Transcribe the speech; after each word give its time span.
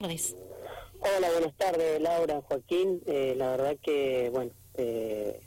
Hola, 0.00 1.28
buenas 1.32 1.56
tardes, 1.56 2.00
Laura, 2.00 2.40
Joaquín. 2.42 3.02
Eh, 3.06 3.34
la 3.36 3.50
verdad 3.50 3.76
que, 3.82 4.30
bueno, 4.32 4.52
eh, 4.74 5.40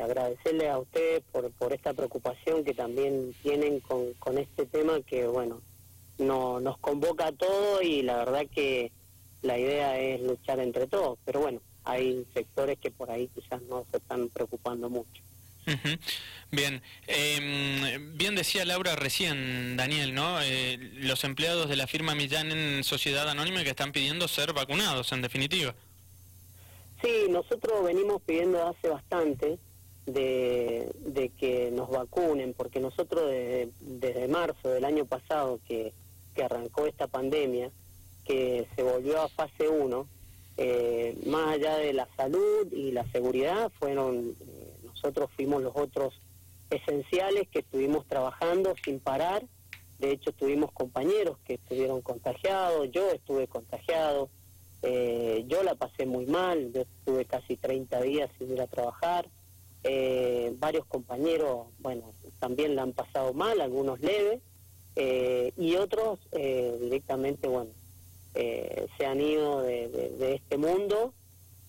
agradecerle 0.00 0.70
a 0.70 0.78
usted 0.78 1.20
por, 1.32 1.50
por 1.50 1.72
esta 1.72 1.92
preocupación 1.92 2.62
que 2.62 2.74
también 2.74 3.34
tienen 3.42 3.80
con, 3.80 4.38
este 4.38 4.66
tema 4.66 5.00
que, 5.00 5.26
bueno, 5.26 5.62
no, 6.18 6.60
nos 6.60 6.78
convoca 6.78 7.26
a 7.26 7.32
todos 7.32 7.82
y 7.82 8.02
la 8.02 8.18
verdad 8.18 8.46
que 8.54 8.92
la 9.42 9.58
idea 9.58 9.98
es 9.98 10.20
luchar 10.20 10.60
entre 10.60 10.86
todos. 10.86 11.18
Pero 11.24 11.40
bueno, 11.40 11.60
hay 11.82 12.24
sectores 12.34 12.78
que 12.78 12.92
por 12.92 13.10
ahí 13.10 13.28
quizás 13.34 13.62
no 13.62 13.84
se 13.90 13.96
están 13.96 14.28
preocupando 14.28 14.90
mucho. 14.90 15.24
Bien, 16.50 16.82
em, 17.06 18.16
bien 18.18 18.34
decía 18.34 18.66
Laura 18.66 18.94
recién, 18.94 19.76
Daniel, 19.76 20.14
¿no? 20.14 20.40
Eh, 20.42 20.76
los 20.96 21.24
empleados 21.24 21.68
de 21.68 21.76
la 21.76 21.86
firma 21.86 22.14
Millán 22.14 22.52
en 22.52 22.84
Sociedad 22.84 23.26
Anónima 23.28 23.64
que 23.64 23.70
están 23.70 23.90
pidiendo 23.90 24.28
ser 24.28 24.52
vacunados, 24.52 25.12
en 25.12 25.22
definitiva. 25.22 25.74
Sí, 27.00 27.26
nosotros 27.30 27.82
venimos 27.84 28.20
pidiendo 28.22 28.68
hace 28.68 28.88
bastante 28.88 29.58
de, 30.06 30.90
de 30.98 31.30
que 31.30 31.70
nos 31.72 31.90
vacunen, 31.90 32.54
porque 32.54 32.80
nosotros 32.80 33.30
desde, 33.80 34.28
marzo 34.28 34.68
del 34.68 34.84
año 34.84 35.04
pasado 35.06 35.58
que, 35.66 35.92
que 36.34 36.42
arrancó 36.42 36.86
esta 36.86 37.06
pandemia, 37.06 37.70
que 38.26 38.66
se 38.76 38.82
volvió 38.82 39.22
a 39.22 39.28
fase 39.28 39.68
1, 39.68 40.06
eh, 40.58 41.16
más 41.26 41.54
allá 41.54 41.76
de 41.78 41.92
la 41.92 42.06
salud 42.16 42.70
y 42.72 42.92
la 42.92 43.10
seguridad, 43.10 43.72
fueron 43.78 44.34
nosotros 45.02 45.30
fuimos 45.34 45.62
los 45.62 45.74
otros 45.74 46.14
esenciales 46.70 47.48
que 47.48 47.60
estuvimos 47.60 48.06
trabajando 48.06 48.74
sin 48.84 49.00
parar. 49.00 49.44
De 49.98 50.12
hecho, 50.12 50.32
tuvimos 50.32 50.70
compañeros 50.72 51.38
que 51.44 51.54
estuvieron 51.54 52.02
contagiados, 52.02 52.88
yo 52.92 53.10
estuve 53.10 53.48
contagiado, 53.48 54.30
eh, 54.82 55.44
yo 55.48 55.62
la 55.64 55.74
pasé 55.74 56.06
muy 56.06 56.26
mal, 56.26 56.72
yo 56.72 56.82
estuve 56.82 57.24
casi 57.24 57.56
30 57.56 58.00
días 58.02 58.30
sin 58.38 58.52
ir 58.52 58.60
a 58.60 58.68
trabajar. 58.68 59.28
Eh, 59.84 60.54
varios 60.58 60.86
compañeros, 60.86 61.66
bueno, 61.80 62.12
también 62.38 62.76
la 62.76 62.82
han 62.82 62.92
pasado 62.92 63.34
mal, 63.34 63.60
algunos 63.60 64.00
leves, 64.00 64.40
eh, 64.94 65.52
y 65.56 65.74
otros 65.74 66.20
directamente, 66.30 67.48
bueno, 67.48 67.70
se 68.34 69.06
han 69.06 69.20
ido 69.20 69.62
de 69.62 70.34
este 70.34 70.58
mundo 70.58 71.12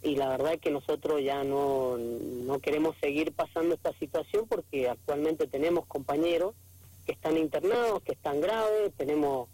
y 0.04 0.16
la 0.18 0.28
verdad 0.28 0.54
es 0.54 0.62
que 0.62 0.70
nosotros 0.70 1.22
ya 1.24 1.44
no, 1.44 1.98
no 1.98 2.60
queremos 2.60 2.96
seguir 3.00 3.32
pasando 3.32 3.74
esta 3.76 3.94
situación 3.94 4.46
porque 4.48 4.90
actualmente 4.90 5.48
tenemos 5.48 5.86
compañeros 5.86 6.54
que 7.06 7.14
están 7.14 7.38
internados, 7.38 8.04
que 8.04 8.12
están 8.12 8.42
graves, 8.42 8.94
tenemos, 8.98 9.48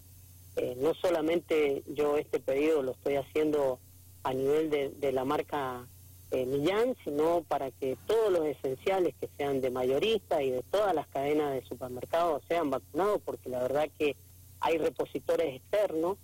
eh, 0.56 0.76
no 0.78 0.94
solamente 0.96 1.84
yo 1.88 2.18
este 2.18 2.40
pedido 2.40 2.82
lo 2.82 2.92
estoy 2.92 3.16
haciendo 3.16 3.80
a 4.24 4.34
nivel 4.34 4.70
de, 4.70 5.12
la 5.12 5.24
marca 5.24 5.86
eh, 6.32 6.46
Millán, 6.46 6.96
sino 7.04 7.44
para 7.48 7.72
que 7.72 7.98
todos 8.08 8.32
los 8.32 8.46
esenciales 8.46 9.16
que 9.20 9.30
sean 9.38 9.62
de 9.62 9.70
mayorista 9.70 10.42
y 10.44 10.50
de 10.50 10.64
todas 10.64 10.94
las 10.94 11.08
cadenas 11.08 11.54
de 11.54 11.68
supermercados 11.68 12.42
sean 12.48 12.70
vacunados, 12.70 13.22
porque 13.24 13.50
la 13.50 13.60
verdad 13.60 13.90
que 13.98 14.16
hay 14.60 14.78
repositores 14.78 15.56
externos 15.56 16.18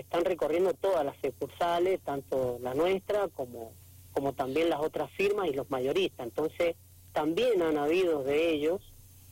están 0.00 0.24
recorriendo 0.24 0.74
todas 0.74 1.04
las 1.04 1.16
sucursales, 1.18 2.00
tanto 2.00 2.58
la 2.62 2.74
nuestra 2.74 3.28
como, 3.28 3.72
como 4.12 4.32
también 4.32 4.68
las 4.70 4.80
otras 4.80 5.10
firmas 5.12 5.48
y 5.48 5.52
los 5.52 5.70
mayoristas. 5.70 6.26
Entonces, 6.26 6.76
también 7.12 7.62
han 7.62 7.78
habido 7.78 8.22
de 8.22 8.50
ellos, 8.50 8.80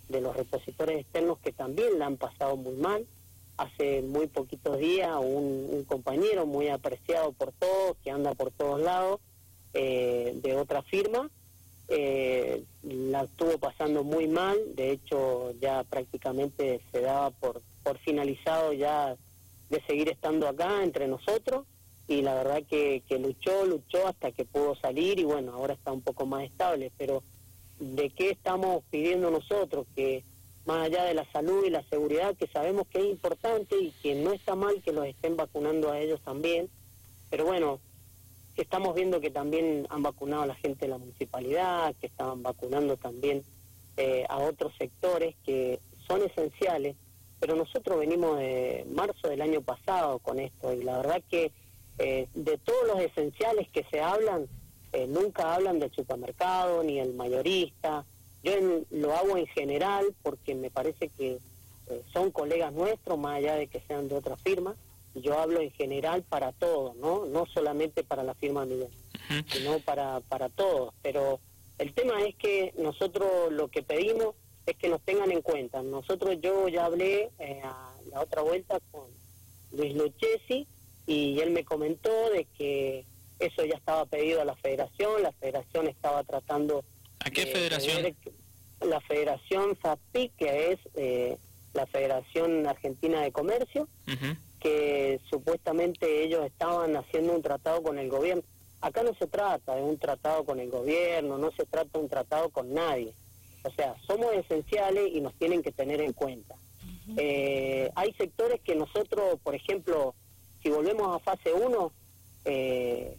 de 0.08 0.20
los 0.20 0.36
repositores 0.36 1.00
externos, 1.00 1.38
que 1.38 1.52
también 1.52 1.98
la 1.98 2.06
han 2.06 2.16
pasado 2.16 2.56
muy 2.56 2.74
mal. 2.76 3.06
Hace 3.56 4.02
muy 4.02 4.26
poquitos 4.26 4.78
días 4.78 5.16
un, 5.18 5.84
compañero 5.88 6.46
muy 6.46 6.68
apreciado 6.68 7.32
por 7.32 7.52
todos, 7.52 7.96
que 8.04 8.10
anda 8.10 8.34
por 8.34 8.50
todos 8.50 8.80
lados, 8.80 9.20
eh, 9.72 10.32
de 10.42 10.56
otra 10.56 10.82
firma, 10.82 11.30
eh, 11.88 12.64
la 12.82 13.22
estuvo 13.22 13.58
pasando 13.58 14.02
muy 14.02 14.26
mal, 14.26 14.56
de 14.74 14.90
hecho 14.92 15.52
ya 15.60 15.84
prácticamente 15.84 16.80
se 16.90 17.00
daba 17.00 17.30
por, 17.30 17.62
por 17.84 17.98
finalizado 17.98 18.72
ya 18.72 19.16
de 19.70 19.82
seguir 19.86 20.08
estando 20.08 20.48
acá 20.48 20.82
entre 20.82 21.08
nosotros 21.08 21.66
y 22.08 22.22
la 22.22 22.34
verdad 22.34 22.62
que, 22.68 23.02
que 23.08 23.18
luchó, 23.18 23.64
luchó 23.66 24.06
hasta 24.06 24.30
que 24.32 24.44
pudo 24.44 24.76
salir 24.76 25.18
y 25.18 25.24
bueno, 25.24 25.52
ahora 25.52 25.74
está 25.74 25.92
un 25.92 26.02
poco 26.02 26.24
más 26.26 26.44
estable, 26.44 26.92
pero 26.96 27.22
¿de 27.80 28.10
qué 28.10 28.30
estamos 28.30 28.84
pidiendo 28.90 29.30
nosotros? 29.30 29.86
Que 29.94 30.22
más 30.66 30.86
allá 30.86 31.04
de 31.04 31.14
la 31.14 31.30
salud 31.32 31.64
y 31.64 31.70
la 31.70 31.82
seguridad, 31.84 32.36
que 32.36 32.46
sabemos 32.48 32.86
que 32.88 32.98
es 32.98 33.06
importante 33.06 33.76
y 33.80 33.90
que 34.02 34.14
no 34.14 34.32
está 34.32 34.54
mal 34.54 34.82
que 34.82 34.92
los 34.92 35.06
estén 35.06 35.36
vacunando 35.36 35.90
a 35.90 36.00
ellos 36.00 36.20
también, 36.24 36.68
pero 37.30 37.44
bueno, 37.44 37.80
estamos 38.56 38.94
viendo 38.94 39.20
que 39.20 39.30
también 39.30 39.86
han 39.90 40.02
vacunado 40.02 40.42
a 40.42 40.46
la 40.46 40.54
gente 40.54 40.86
de 40.86 40.90
la 40.90 40.98
municipalidad, 40.98 41.94
que 42.00 42.06
estaban 42.06 42.42
vacunando 42.42 42.96
también 42.96 43.42
eh, 43.96 44.24
a 44.28 44.38
otros 44.38 44.72
sectores 44.78 45.34
que 45.44 45.80
son 46.06 46.22
esenciales 46.22 46.96
pero 47.40 47.54
nosotros 47.54 47.98
venimos 47.98 48.38
de 48.38 48.86
marzo 48.92 49.28
del 49.28 49.42
año 49.42 49.60
pasado 49.60 50.18
con 50.20 50.38
esto 50.38 50.72
y 50.72 50.82
la 50.82 50.96
verdad 50.98 51.22
que 51.30 51.52
eh, 51.98 52.28
de 52.34 52.58
todos 52.58 52.86
los 52.86 53.00
esenciales 53.00 53.68
que 53.68 53.84
se 53.84 54.00
hablan, 54.00 54.46
eh, 54.92 55.06
nunca 55.06 55.54
hablan 55.54 55.78
del 55.78 55.92
supermercado 55.92 56.82
ni 56.82 56.98
el 56.98 57.14
mayorista. 57.14 58.04
Yo 58.42 58.52
lo 58.90 59.14
hago 59.14 59.36
en 59.36 59.46
general 59.46 60.14
porque 60.22 60.54
me 60.54 60.70
parece 60.70 61.08
que 61.08 61.38
eh, 61.88 62.02
son 62.12 62.30
colegas 62.30 62.72
nuestros, 62.72 63.18
más 63.18 63.36
allá 63.36 63.54
de 63.54 63.66
que 63.66 63.80
sean 63.80 64.08
de 64.08 64.14
otra 64.14 64.36
firma. 64.36 64.74
Yo 65.14 65.38
hablo 65.38 65.60
en 65.60 65.70
general 65.70 66.22
para 66.22 66.52
todos, 66.52 66.94
¿no? 66.96 67.24
No 67.26 67.46
solamente 67.46 68.04
para 68.04 68.22
la 68.22 68.34
firma 68.34 68.66
Miguel, 68.66 68.90
sino 69.48 69.78
para, 69.80 70.20
para 70.20 70.50
todos. 70.50 70.92
Pero 71.02 71.40
el 71.78 71.94
tema 71.94 72.22
es 72.22 72.34
que 72.36 72.74
nosotros 72.76 73.50
lo 73.50 73.68
que 73.68 73.82
pedimos 73.82 74.34
es 74.66 74.76
que 74.76 74.88
nos 74.88 75.00
tengan 75.02 75.30
en 75.30 75.42
cuenta. 75.42 75.82
Nosotros, 75.82 76.36
yo 76.40 76.68
ya 76.68 76.86
hablé 76.86 77.30
eh, 77.38 77.60
a 77.62 77.92
la 78.10 78.20
otra 78.20 78.42
vuelta 78.42 78.80
con 78.90 79.06
Luis 79.72 79.94
Luchesi 79.94 80.66
y 81.06 81.38
él 81.40 81.50
me 81.50 81.64
comentó 81.64 82.30
de 82.30 82.46
que 82.58 83.04
eso 83.38 83.64
ya 83.64 83.76
estaba 83.76 84.06
pedido 84.06 84.40
a 84.40 84.44
la 84.44 84.56
federación, 84.56 85.22
la 85.22 85.32
federación 85.32 85.86
estaba 85.86 86.24
tratando... 86.24 86.84
¿A 87.20 87.30
qué 87.30 87.46
federación? 87.46 88.14
la 88.80 89.00
federación 89.00 89.74
FAPI, 89.76 90.30
que 90.36 90.72
es 90.72 90.78
eh, 90.96 91.38
la 91.72 91.86
Federación 91.86 92.66
Argentina 92.66 93.22
de 93.22 93.32
Comercio, 93.32 93.88
que 94.60 95.18
supuestamente 95.30 96.24
ellos 96.24 96.44
estaban 96.44 96.94
haciendo 96.94 97.34
un 97.34 97.42
tratado 97.42 97.82
con 97.82 97.98
el 97.98 98.10
gobierno. 98.10 98.42
Acá 98.82 99.02
no 99.02 99.14
se 99.14 99.26
trata 99.26 99.74
de 99.76 99.82
un 99.82 99.98
tratado 99.98 100.44
con 100.44 100.60
el 100.60 100.70
gobierno, 100.70 101.38
no 101.38 101.50
se 101.52 101.64
trata 101.64 101.98
de 101.98 102.04
un 102.04 102.10
tratado 102.10 102.50
con 102.50 102.74
nadie 102.74 103.14
o 103.62 103.70
sea, 103.70 103.96
somos 104.06 104.32
esenciales 104.34 105.10
y 105.12 105.20
nos 105.20 105.34
tienen 105.34 105.62
que 105.62 105.72
tener 105.72 106.00
en 106.00 106.12
cuenta. 106.12 106.54
Eh, 107.16 107.90
hay 107.94 108.12
sectores 108.14 108.60
que 108.60 108.74
nosotros, 108.74 109.38
por 109.42 109.54
ejemplo, 109.54 110.14
si 110.62 110.70
volvemos 110.70 111.14
a 111.14 111.20
fase 111.20 111.52
1, 111.52 111.92
eh, 112.44 113.16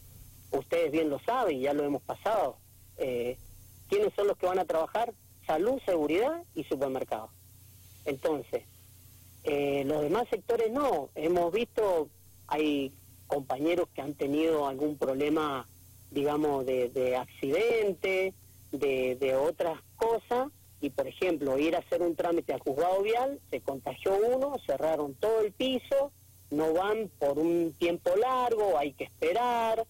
ustedes 0.51 0.91
bien 0.91 1.09
lo 1.09 1.19
saben, 1.19 1.59
ya 1.59 1.73
lo 1.73 1.83
hemos 1.83 2.01
pasado. 2.01 2.57
Eh, 2.97 3.37
¿Quiénes 3.89 4.13
son 4.13 4.27
los 4.27 4.37
que 4.37 4.45
van 4.45 4.59
a 4.59 4.65
trabajar? 4.65 5.13
Salud, 5.45 5.79
seguridad 5.85 6.43
y 6.55 6.63
supermercado. 6.65 7.29
Entonces, 8.05 8.63
los 9.85 10.01
demás 10.01 10.27
sectores 10.29 10.71
no. 10.71 11.09
Hemos 11.15 11.53
visto, 11.53 12.09
hay 12.47 12.91
compañeros 13.27 13.87
que 13.93 14.01
han 14.01 14.13
tenido 14.13 14.67
algún 14.67 14.97
problema, 14.97 15.65
digamos, 16.11 16.65
de, 16.65 16.89
de 16.89 17.15
accidente, 17.15 18.33
de, 18.73 19.15
de 19.15 19.35
otras 19.35 19.79
cosas 19.97 20.49
y, 20.79 20.89
por 20.91 21.07
ejemplo, 21.07 21.57
ir 21.57 21.75
a 21.75 21.79
hacer 21.79 22.01
un 22.01 22.15
trámite 22.15 22.53
al 22.53 22.59
juzgado 22.59 23.01
vial, 23.01 23.39
se 23.49 23.61
contagió 23.61 24.15
uno, 24.15 24.55
cerraron 24.65 25.15
todo 25.15 25.41
el 25.41 25.51
piso, 25.51 26.11
no 26.51 26.73
van 26.73 27.09
por 27.19 27.39
un 27.39 27.73
tiempo 27.77 28.15
largo, 28.15 28.77
hay 28.77 28.93
que 28.93 29.03
esperar, 29.03 29.85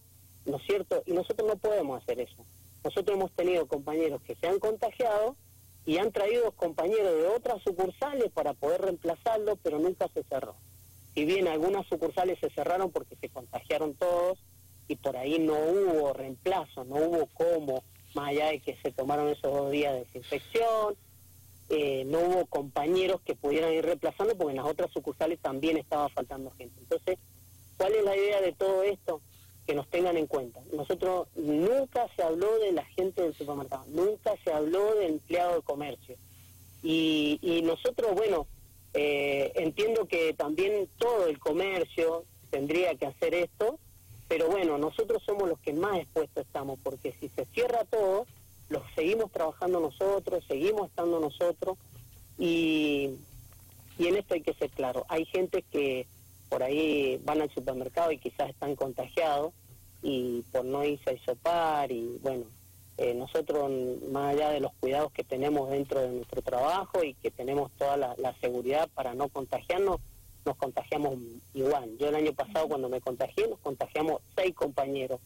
¿no 0.45 0.57
es 0.57 0.63
cierto? 0.63 1.03
Y 1.05 1.11
nosotros 1.11 1.47
no 1.47 1.57
podemos 1.57 2.01
hacer 2.01 2.19
eso. 2.19 2.45
Nosotros 2.83 3.17
hemos 3.17 3.31
tenido 3.33 3.67
compañeros 3.67 4.21
que 4.21 4.35
se 4.35 4.47
han 4.47 4.59
contagiado 4.59 5.35
y 5.85 5.97
han 5.97 6.11
traído 6.11 6.51
compañeros 6.51 7.15
de 7.15 7.27
otras 7.27 7.61
sucursales 7.63 8.31
para 8.31 8.53
poder 8.53 8.81
reemplazarlo, 8.81 9.57
pero 9.57 9.79
nunca 9.79 10.07
se 10.13 10.23
cerró. 10.23 10.55
Si 11.13 11.25
bien 11.25 11.47
algunas 11.47 11.85
sucursales 11.87 12.39
se 12.39 12.49
cerraron 12.49 12.91
porque 12.91 13.15
se 13.15 13.29
contagiaron 13.29 13.93
todos 13.95 14.37
y 14.87 14.95
por 14.95 15.17
ahí 15.17 15.39
no 15.39 15.53
hubo 15.53 16.13
reemplazo, 16.13 16.83
no 16.85 16.95
hubo 16.95 17.27
cómo 17.33 17.83
más 18.17 18.29
allá 18.29 18.47
de 18.47 18.59
que 18.59 18.75
se 18.77 18.91
tomaron 18.91 19.29
esos 19.29 19.53
dos 19.53 19.71
días 19.71 19.93
de 19.93 19.99
desinfección, 19.99 20.95
eh, 21.69 22.03
no 22.07 22.19
hubo 22.19 22.45
compañeros 22.47 23.21
que 23.21 23.35
pudieran 23.35 23.71
ir 23.73 23.85
reemplazando 23.85 24.35
porque 24.35 24.51
en 24.51 24.57
las 24.57 24.65
otras 24.65 24.91
sucursales 24.91 25.39
también 25.39 25.77
estaba 25.77 26.09
faltando 26.09 26.51
gente. 26.51 26.73
Entonces, 26.79 27.19
¿cuál 27.77 27.93
es 27.93 28.03
la 28.03 28.17
idea 28.17 28.41
de 28.41 28.53
todo 28.53 28.81
esto? 28.81 29.21
Que 29.67 29.75
nos 29.75 29.87
tengan 29.89 30.17
en 30.17 30.25
cuenta. 30.25 30.61
Nosotros 30.73 31.27
nunca 31.35 32.07
se 32.15 32.23
habló 32.23 32.57
de 32.57 32.71
la 32.71 32.85
gente 32.85 33.21
del 33.21 33.35
supermercado, 33.35 33.85
nunca 33.89 34.33
se 34.43 34.51
habló 34.51 34.95
del 34.95 35.11
empleado 35.11 35.55
de 35.57 35.61
comercio. 35.61 36.15
Y, 36.81 37.61
nosotros, 37.65 38.15
bueno, 38.15 38.47
eh, 38.93 39.51
entiendo 39.55 40.07
que 40.07 40.33
también 40.33 40.87
todo 40.97 41.27
el 41.27 41.37
comercio 41.37 42.23
tendría 42.49 42.95
que 42.95 43.07
hacer 43.07 43.35
esto, 43.35 43.77
pero 44.27 44.47
bueno, 44.49 44.77
nosotros 44.77 45.23
somos 45.23 45.47
los 45.47 45.59
que 45.59 45.73
más 45.73 45.97
expuestos 45.99 46.45
estamos, 46.45 46.79
porque 46.83 47.13
si 47.19 47.29
se 47.29 47.45
cierra 47.45 47.85
todo, 47.85 48.25
lo 48.69 48.83
seguimos 48.95 49.31
trabajando 49.31 49.79
nosotros, 49.79 50.43
seguimos 50.47 50.89
estando 50.89 51.19
nosotros, 51.19 51.77
y, 52.37 53.11
y 53.97 54.07
en 54.07 54.17
esto 54.17 54.33
hay 54.33 54.41
que 54.41 54.53
ser 54.53 54.69
claro, 54.69 55.05
hay 55.09 55.25
gente 55.25 55.63
que 55.63 56.05
por 56.49 56.63
ahí 56.63 57.19
van 57.23 57.41
al 57.41 57.49
supermercado 57.53 58.11
y 58.11 58.17
quizás 58.17 58.49
están 58.49 58.75
contagiados, 58.75 59.53
y 60.03 60.41
por 60.51 60.65
no 60.65 60.83
irse 60.83 61.09
a 61.09 61.13
isopar, 61.13 61.91
y 61.91 62.19
bueno, 62.21 62.45
eh, 62.97 63.13
nosotros, 63.13 63.71
más 64.11 64.33
allá 64.33 64.49
de 64.49 64.59
los 64.59 64.73
cuidados 64.79 65.11
que 65.11 65.23
tenemos 65.23 65.69
dentro 65.69 66.01
de 66.01 66.09
nuestro 66.09 66.41
trabajo 66.41 67.03
y 67.03 67.13
que 67.13 67.29
tenemos 67.29 67.71
toda 67.77 67.95
la, 67.95 68.35
seguridad 68.41 68.89
para 68.95 69.13
no 69.13 69.29
contagiarnos, 69.29 70.01
nos 70.47 70.57
contagiamos 70.57 71.19
igual. 71.53 71.95
Yo 71.99 72.07
el 72.07 72.15
año 72.15 72.33
pasado 72.33 72.67
cuando 72.69 72.89
me 72.89 73.01
contagié, 73.01 73.47
nos 73.47 73.59
contagiamos 73.59 74.21
seis 74.35 74.55
compañeros 74.55 75.19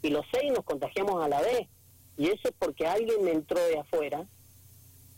y 0.00 0.08
los 0.08 0.24
seis 0.32 0.50
nos 0.52 0.64
contagiamos 0.64 1.22
a 1.22 1.28
la 1.28 1.42
vez. 1.42 1.68
Y 2.16 2.28
eso 2.28 2.48
es 2.48 2.54
porque 2.58 2.86
alguien 2.86 3.28
entró 3.28 3.60
de 3.60 3.78
afuera 3.78 4.24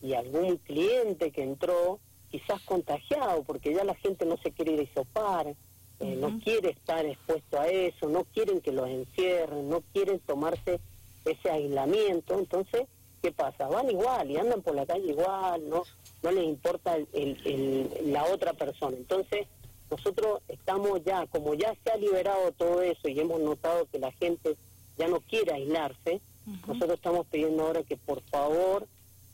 y 0.01 0.15
algún 0.15 0.57
cliente 0.57 1.31
que 1.31 1.43
entró 1.43 2.01
quizás 2.31 2.63
contagiado, 2.63 3.43
porque 3.45 3.75
ya 3.75 3.85
la 3.85 3.95
gente 3.95 4.25
no 4.25 4.39
se 4.39 4.53
quiere 4.53 4.73
ir 4.73 4.81
a 4.81 4.85
isopar, 4.85 5.55
eh, 6.01 6.17
no 6.17 6.41
quiere 6.41 6.71
estar 6.71 7.05
expuesto 7.05 7.61
a 7.61 7.69
eso, 7.69 8.09
no 8.09 8.25
quieren 8.25 8.61
que 8.61 8.73
los 8.73 8.89
encierren, 8.89 9.69
no 9.69 9.83
quieren 9.93 10.19
tomarse 10.21 10.81
ese 11.27 11.51
aislamiento, 11.51 12.39
entonces, 12.39 12.87
¿qué 13.21 13.33
pasa? 13.33 13.69
Van 13.69 13.91
igual 13.91 14.31
y 14.31 14.39
andan 14.39 14.63
por 14.63 14.75
la 14.75 14.87
calle 14.87 15.11
igual, 15.11 15.69
no, 15.69 15.83
no 16.23 16.31
les 16.31 16.45
importa 16.45 16.97
el, 16.97 17.91
la 18.05 18.25
otra 18.25 18.53
persona. 18.53 18.97
Entonces, 18.97 19.47
nosotros 19.91 20.41
estamos 20.49 21.03
ya, 21.05 21.27
como 21.27 21.55
ya 21.55 21.75
se 21.83 21.91
ha 21.91 21.97
liberado 21.97 22.53
todo 22.53 22.83
eso 22.83 23.09
y 23.09 23.21
hemos 23.21 23.41
notado 23.41 23.87
que 23.91 23.99
la 23.99 24.13
gente 24.13 24.57
ya 24.97 25.09
no 25.09 25.21
quiere 25.21 25.53
aislarse, 25.53 26.21
nosotros 26.67 26.95
estamos 26.95 27.27
pidiendo 27.27 27.65
ahora 27.65 27.83
que 27.83 27.97
por 27.97 28.21
favor, 28.23 28.87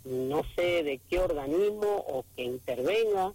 no 0.04 0.42
sé 0.56 0.82
de 0.82 1.00
qué 1.08 1.20
organismo 1.20 2.04
o 2.08 2.24
que 2.36 2.44
intervenga 2.44 3.32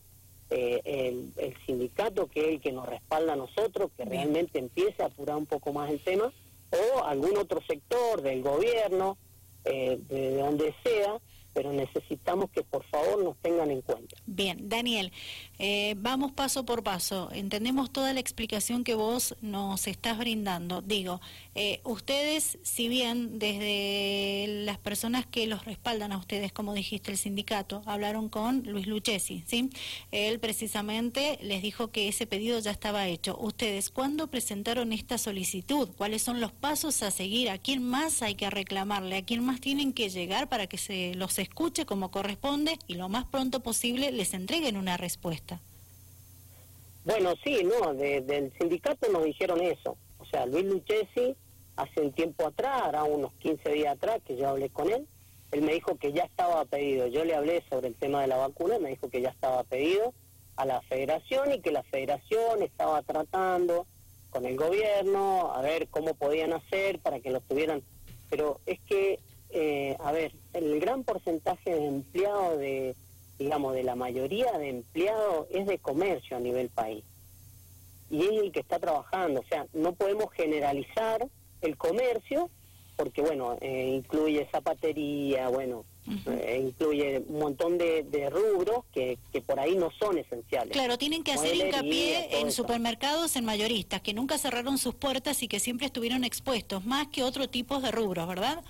eh, 0.50 0.82
el, 0.86 1.32
el, 1.38 1.56
sindicato 1.66 2.28
que 2.28 2.42
es 2.42 2.48
el 2.56 2.62
que 2.62 2.72
nos 2.72 2.88
respalda 2.88 3.34
a 3.34 3.38
nosotros, 3.38 3.90
que 3.98 4.06
realmente 4.06 4.60
empiece 4.60 5.02
a 5.02 5.08
apurar 5.08 5.38
un 5.38 5.46
poco 5.46 5.74
más 5.74 5.90
el 5.90 6.00
tema 6.00 6.32
o 6.72 7.04
algún 7.04 7.38
otro 7.38 7.62
sector 7.66 8.22
del 8.22 8.42
gobierno, 8.42 9.18
eh, 9.66 10.00
de 10.10 10.38
donde 10.38 10.76
sea, 10.84 11.20
pero 11.54 11.72
necesitamos 11.72 12.50
que 12.52 12.64
por 12.64 12.84
favor 12.86 13.24
nos 13.24 13.38
tengan 13.38 13.72
en 13.72 13.82
cuenta. 13.82 14.16
Bien, 14.26 14.70
Daniel, 14.70 15.12
eh, 15.60 15.96
vamos 15.98 16.32
paso 16.32 16.66
por 16.66 16.84
paso. 16.84 17.30
Entendemos 17.32 17.92
toda 17.92 18.14
la 18.14 18.20
explicación 18.20 18.84
que 18.84 18.96
vos 18.96 19.36
nos 19.42 19.88
estás 19.88 20.18
brindando. 20.18 20.82
Digo, 20.82 21.22
eh, 21.56 21.82
ustedes, 21.84 22.58
si 22.64 22.88
bien 22.88 23.40
desde 23.40 24.46
las 24.66 24.78
personas 24.78 25.26
que 25.26 25.48
los 25.48 25.66
respaldan 25.66 26.12
a 26.12 26.18
ustedes, 26.18 26.52
como 26.52 26.74
dijiste, 26.74 27.12
el 27.12 27.18
sindicato, 27.18 27.82
hablaron 27.86 28.30
con 28.30 28.64
Luis 28.66 28.88
Luchesi, 28.88 29.44
¿sí? 29.46 29.70
Él 30.12 30.40
precisamente 30.40 31.38
les 31.42 31.62
dijo 31.62 31.92
que 31.92 32.08
ese 32.08 32.26
pedido 32.26 32.60
ya 32.60 32.72
estaba 32.72 33.08
hecho. 33.08 33.38
Ustedes, 33.40 33.90
¿cuándo 33.90 34.28
presentaron 34.28 34.94
esta 34.94 35.18
solicitud? 35.18 35.90
¿Cuáles 35.98 36.22
son 36.22 36.42
los 36.42 36.52
pasos 36.52 37.04
a 37.04 37.12
seguir? 37.12 37.50
¿A 37.50 37.58
quién 37.58 37.84
más 37.84 38.22
hay 38.22 38.36
que 38.36 38.50
reclamarle? 38.50 39.18
¿A 39.18 39.26
quién 39.26 39.44
más 39.44 39.62
tienen 39.62 39.94
que 39.94 40.10
llegar 40.10 40.50
para 40.50 40.68
que 40.68 40.78
se 40.78 41.14
los 41.16 41.34
escuche 41.44 41.86
como 41.86 42.12
corresponde 42.12 42.78
y 42.88 42.96
lo 42.96 43.10
más 43.10 43.26
pronto 43.26 43.62
posible 43.62 44.12
les 44.12 44.34
entreguen 44.34 44.78
una 44.78 44.98
respuesta. 44.98 45.60
Bueno, 47.06 47.34
sí, 47.44 47.64
no, 47.64 47.94
del 47.94 48.54
sindicato 48.58 49.12
nos 49.12 49.26
dijeron 49.26 49.62
eso. 49.62 49.98
O 50.20 50.26
sea, 50.26 50.46
Luis 50.46 50.66
Luchesi, 50.66 51.36
hace 51.76 52.02
un 52.02 52.14
tiempo 52.14 52.48
atrás, 52.48 52.82
ahora 52.84 53.04
unos 53.04 53.34
15 53.34 53.70
días 53.72 53.96
atrás, 53.96 54.22
que 54.26 54.38
yo 54.38 54.50
hablé 54.50 54.70
con 54.70 54.92
él, 54.92 55.06
él 55.52 55.62
me 55.62 55.74
dijo 55.74 55.98
que 55.98 56.14
ya 56.14 56.24
estaba 56.24 56.66
pedido. 56.66 57.08
Yo 57.08 57.26
le 57.26 57.36
hablé 57.36 57.64
sobre 57.70 57.90
el 57.90 57.96
tema 57.96 58.22
de 58.22 58.28
la 58.28 58.38
vacuna, 58.38 58.80
me 58.80 58.90
dijo 58.90 59.10
que 59.10 59.22
ya 59.22 59.30
estaba 59.30 59.64
pedido 59.64 60.14
a 60.56 60.66
la 60.66 60.82
federación 60.82 61.52
y 61.52 61.60
que 61.60 61.72
la 61.72 61.84
federación 61.84 62.64
estaba 62.64 63.02
tratando 63.02 63.86
con 64.30 64.46
el 64.46 64.56
gobierno 64.56 65.54
a 65.54 65.62
ver 65.62 65.88
cómo 65.90 66.16
podían 66.16 66.54
hacer 66.54 67.00
para 67.00 67.20
que 67.20 67.30
lo 67.30 67.42
tuvieran. 67.42 67.84
Pero 68.30 68.60
es 68.66 68.80
que 68.82 69.20
eh, 69.54 69.96
a 70.00 70.12
ver, 70.12 70.34
el 70.54 70.80
gran 70.80 71.04
porcentaje 71.04 71.76
de 71.76 71.86
empleados 71.86 72.60
de, 72.60 72.96
digamos, 73.38 73.74
de 73.74 73.84
la 73.84 73.96
mayoría 73.96 74.52
de 74.58 74.70
empleados 74.70 75.48
es 75.52 75.68
de 75.68 75.78
comercio 75.78 76.38
a 76.38 76.40
nivel 76.40 76.70
país. 76.70 77.04
Y 78.10 78.24
es 78.24 78.42
el 78.42 78.52
que 78.52 78.60
está 78.60 78.80
trabajando. 78.80 79.42
O 79.42 79.46
sea, 79.46 79.68
no 79.74 79.94
podemos 79.94 80.32
generalizar 80.34 81.28
el 81.62 81.78
comercio 81.78 82.50
porque, 82.96 83.22
bueno, 83.22 83.58
eh, 83.62 83.92
incluye 83.96 84.48
zapatería, 84.52 85.50
bueno, 85.50 85.84
eh, 86.28 86.62
incluye 86.64 87.24
un 87.28 87.40
montón 87.40 87.78
de, 87.78 88.30
rubros 88.30 88.86
que, 88.94 89.18
que, 89.32 89.42
por 89.42 89.60
ahí 89.60 89.76
no 89.76 89.90
son 89.92 90.18
esenciales. 90.18 90.74
Claro, 90.74 90.98
tienen 90.98 91.24
que 91.24 91.32
hacer 91.32 91.56
hincapié 91.56 92.40
en 92.40 92.52
supermercados, 92.52 93.36
en 93.36 93.46
mayoristas, 93.46 94.02
que 94.02 94.14
nunca 94.14 94.38
cerraron 94.38 94.78
sus 94.78 94.96
puertas 94.96 95.42
y 95.44 95.48
que 95.48 95.60
siempre 95.60 95.88
estuvieron 95.88 96.24
expuestos, 96.24 96.86
más 96.86 97.08
que 97.08 97.24
otro 97.24 97.50
tipo 97.50 97.80
de 97.80 97.92
rubros, 97.92 98.28
¿verdad? 98.28 98.64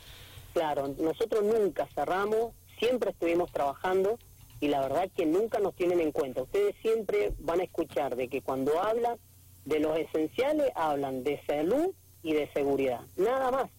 Claro, 0.53 0.87
nosotros 0.99 1.43
nunca 1.43 1.87
cerramos, 1.95 2.53
siempre 2.77 3.11
estuvimos 3.11 3.51
trabajando 3.51 4.19
y 4.59 4.67
la 4.67 4.81
verdad 4.81 5.09
que 5.15 5.25
nunca 5.25 5.59
nos 5.59 5.75
tienen 5.75 5.99
en 5.99 6.11
cuenta. 6.11 6.43
Ustedes 6.43 6.75
siempre 6.81 7.33
van 7.39 7.59
a 7.59 7.63
escuchar 7.63 8.15
de 8.15 8.27
que 8.27 8.41
cuando 8.41 8.81
hablan 8.81 9.17
de 9.65 9.79
los 9.79 9.97
esenciales, 9.97 10.71
hablan 10.75 11.23
de 11.23 11.41
salud 11.47 11.91
y 12.21 12.33
de 12.33 12.49
seguridad, 12.53 13.01
nada 13.17 13.51
más. 13.51 13.69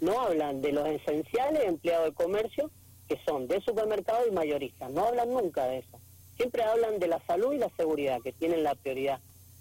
No 0.00 0.20
hablan 0.20 0.62
de 0.62 0.72
los 0.72 0.86
esenciales 0.88 1.64
empleados 1.64 2.06
de 2.06 2.14
comercio, 2.14 2.70
que 3.08 3.18
son 3.24 3.46
de 3.46 3.60
supermercado 3.60 4.26
y 4.26 4.32
mayoristas, 4.32 4.90
no 4.90 5.04
hablan 5.04 5.30
nunca 5.30 5.66
de 5.66 5.78
eso. 5.78 6.00
Siempre 6.36 6.62
hablan 6.62 6.98
de 6.98 7.08
la 7.08 7.20
salud 7.26 7.52
y 7.52 7.58
la 7.58 7.70
seguridad, 7.76 8.20
que 8.22 8.32
tienen 8.32 8.62
la 8.62 8.74
prioridad. 8.74 9.20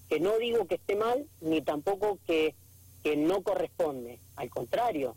Que 0.09 0.19
no 0.19 0.37
digo 0.37 0.67
que 0.67 0.75
esté 0.75 0.95
mal, 0.95 1.25
ni 1.41 1.61
tampoco 1.61 2.17
que, 2.27 2.53
que 3.03 3.15
no 3.15 3.43
corresponde. 3.43 4.19
Al 4.35 4.49
contrario, 4.49 5.15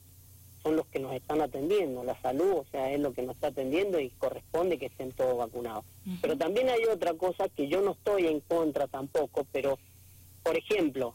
son 0.68 0.76
los 0.76 0.86
que 0.88 0.98
nos 0.98 1.14
están 1.14 1.40
atendiendo, 1.40 2.04
la 2.04 2.20
salud, 2.20 2.58
o 2.58 2.66
sea, 2.70 2.92
es 2.92 3.00
lo 3.00 3.14
que 3.14 3.22
nos 3.22 3.36
está 3.36 3.46
atendiendo 3.46 3.98
y 4.00 4.10
corresponde 4.10 4.78
que 4.78 4.86
estén 4.86 5.12
todos 5.12 5.38
vacunados. 5.38 5.86
Pero 6.20 6.36
también 6.36 6.68
hay 6.68 6.84
otra 6.84 7.14
cosa 7.14 7.48
que 7.48 7.68
yo 7.68 7.80
no 7.80 7.92
estoy 7.92 8.26
en 8.26 8.40
contra 8.40 8.86
tampoco, 8.86 9.46
pero, 9.50 9.78
por 10.42 10.58
ejemplo, 10.58 11.14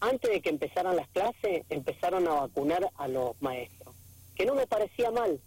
antes 0.00 0.30
de 0.30 0.42
que 0.42 0.50
empezaran 0.50 0.94
las 0.94 1.08
clases, 1.08 1.64
empezaron 1.70 2.28
a 2.28 2.34
vacunar 2.34 2.90
a 2.96 3.08
los 3.08 3.40
maestros, 3.40 3.94
que 4.34 4.44
no 4.44 4.54
me 4.54 4.66
parecía 4.66 5.10
mal, 5.10 5.40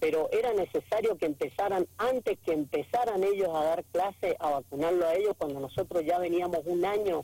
pero 0.00 0.28
era 0.32 0.52
necesario 0.52 1.16
que 1.16 1.26
empezaran, 1.26 1.86
antes 1.96 2.40
que 2.40 2.54
empezaran 2.54 3.22
ellos 3.22 3.50
a 3.54 3.62
dar 3.62 3.84
clase, 3.84 4.36
a 4.40 4.50
vacunarlo 4.50 5.06
a 5.06 5.14
ellos, 5.14 5.36
cuando 5.38 5.60
nosotros 5.60 6.04
ya 6.04 6.18
veníamos 6.18 6.62
un 6.64 6.84
año 6.84 7.22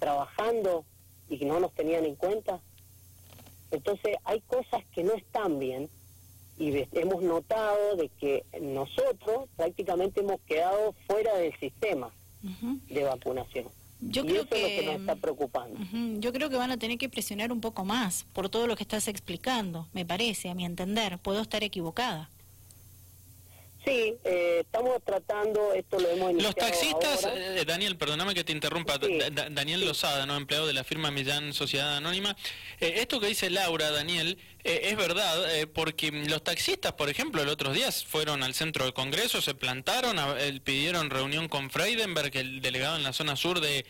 trabajando 0.00 0.84
y 1.28 1.44
no 1.44 1.60
nos 1.60 1.72
tenían 1.72 2.04
en 2.04 2.16
cuenta. 2.16 2.60
Entonces 3.70 4.16
hay 4.24 4.40
cosas 4.42 4.84
que 4.94 5.02
no 5.04 5.14
están 5.14 5.58
bien 5.58 5.88
y 6.58 6.72
hemos 6.92 7.22
notado 7.22 7.96
de 7.96 8.08
que 8.08 8.44
nosotros 8.60 9.48
prácticamente 9.56 10.20
hemos 10.20 10.40
quedado 10.42 10.94
fuera 11.06 11.36
del 11.36 11.58
sistema 11.58 12.10
de 12.88 13.02
vacunación. 13.02 13.66
Yo 14.00 14.24
creo 14.24 14.42
eso 14.42 14.48
que, 14.50 14.56
es 14.56 14.62
lo 14.62 14.80
que 14.80 14.86
nos 14.86 15.00
está 15.00 15.16
preocupando. 15.16 15.80
Yo 16.20 16.32
creo 16.32 16.48
que 16.48 16.56
van 16.56 16.70
a 16.70 16.76
tener 16.76 16.98
que 16.98 17.08
presionar 17.08 17.50
un 17.50 17.60
poco 17.60 17.84
más 17.84 18.24
por 18.32 18.48
todo 18.48 18.66
lo 18.66 18.76
que 18.76 18.82
estás 18.82 19.08
explicando, 19.08 19.88
me 19.92 20.04
parece, 20.04 20.48
a 20.48 20.54
mi 20.54 20.64
entender. 20.64 21.18
Puedo 21.18 21.40
estar 21.40 21.62
equivocada. 21.64 22.30
Sí, 23.86 24.16
eh, 24.24 24.62
estamos 24.62 25.00
tratando, 25.04 25.72
esto 25.72 26.00
lo 26.00 26.08
hemos 26.08 26.32
iniciado 26.32 26.42
Los 26.42 26.54
taxistas, 26.56 27.24
eh, 27.32 27.64
Daniel, 27.64 27.96
perdóname 27.96 28.34
que 28.34 28.42
te 28.42 28.50
interrumpa, 28.50 28.98
Daniel 28.98 29.86
Lozada, 29.86 30.26
¿no? 30.26 30.36
empleado 30.36 30.66
de 30.66 30.72
la 30.72 30.82
firma 30.82 31.12
Millán 31.12 31.54
Sociedad 31.54 31.96
Anónima. 31.96 32.36
Eh, 32.80 32.94
esto 32.96 33.20
que 33.20 33.28
dice 33.28 33.48
Laura, 33.48 33.92
Daniel, 33.92 34.38
es 34.64 34.96
verdad, 34.96 35.68
porque 35.72 36.10
los 36.10 36.42
taxistas, 36.42 36.94
por 36.94 37.08
ejemplo, 37.08 37.40
el 37.40 37.48
otro 37.48 37.72
día 37.72 37.92
fueron 37.92 38.42
al 38.42 38.54
centro 38.54 38.82
del 38.82 38.92
Congreso, 38.92 39.40
se 39.40 39.54
plantaron, 39.54 40.16
pidieron 40.64 41.08
reunión 41.08 41.46
con 41.46 41.70
Freidenberg, 41.70 42.36
el 42.36 42.60
delegado 42.60 42.96
en 42.96 43.04
la 43.04 43.12
zona 43.12 43.36
sur 43.36 43.60
de, 43.60 43.86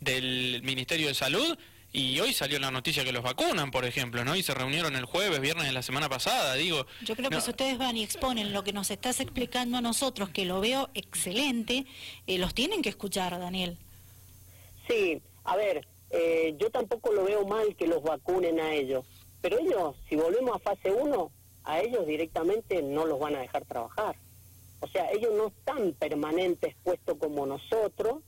del 0.00 0.60
Ministerio 0.62 1.08
de 1.08 1.14
Salud, 1.14 1.56
y 1.92 2.20
hoy 2.20 2.32
salió 2.34 2.58
la 2.58 2.70
noticia 2.70 3.04
que 3.04 3.12
los 3.12 3.22
vacunan, 3.22 3.70
por 3.70 3.84
ejemplo, 3.84 4.24
¿no? 4.24 4.36
Y 4.36 4.42
se 4.42 4.52
reunieron 4.52 4.94
el 4.94 5.06
jueves, 5.06 5.40
viernes 5.40 5.66
de 5.66 5.72
la 5.72 5.82
semana 5.82 6.08
pasada, 6.08 6.54
digo. 6.54 6.86
Yo 7.02 7.16
creo 7.16 7.30
que 7.30 7.40
si 7.40 7.50
ustedes 7.50 7.78
van 7.78 7.96
y 7.96 8.02
exponen 8.02 8.52
lo 8.52 8.62
que 8.62 8.72
nos 8.72 8.90
estás 8.90 9.20
explicando 9.20 9.78
a 9.78 9.80
nosotros, 9.80 10.28
que 10.28 10.44
lo 10.44 10.60
veo 10.60 10.90
excelente, 10.94 11.86
eh, 12.26 12.38
los 12.38 12.54
tienen 12.54 12.82
que 12.82 12.90
escuchar, 12.90 13.38
Daniel. 13.38 13.78
Sí, 14.86 15.20
a 15.44 15.56
ver, 15.56 15.86
eh, 16.10 16.54
yo 16.58 16.70
tampoco 16.70 17.12
lo 17.12 17.24
veo 17.24 17.46
mal 17.46 17.74
que 17.74 17.86
los 17.86 18.02
vacunen 18.02 18.60
a 18.60 18.74
ellos, 18.74 19.06
pero 19.40 19.58
ellos, 19.58 19.96
si 20.08 20.16
volvemos 20.16 20.56
a 20.56 20.58
fase 20.58 20.90
1, 20.90 21.30
a 21.64 21.80
ellos 21.80 22.06
directamente 22.06 22.82
no 22.82 23.06
los 23.06 23.18
van 23.18 23.36
a 23.36 23.40
dejar 23.40 23.64
trabajar. 23.64 24.16
O 24.80 24.88
sea, 24.88 25.10
ellos 25.10 25.32
no 25.34 25.48
están 25.48 25.92
permanentes 25.92 26.70
expuestos 26.72 27.16
como 27.18 27.46
nosotros, 27.46 28.22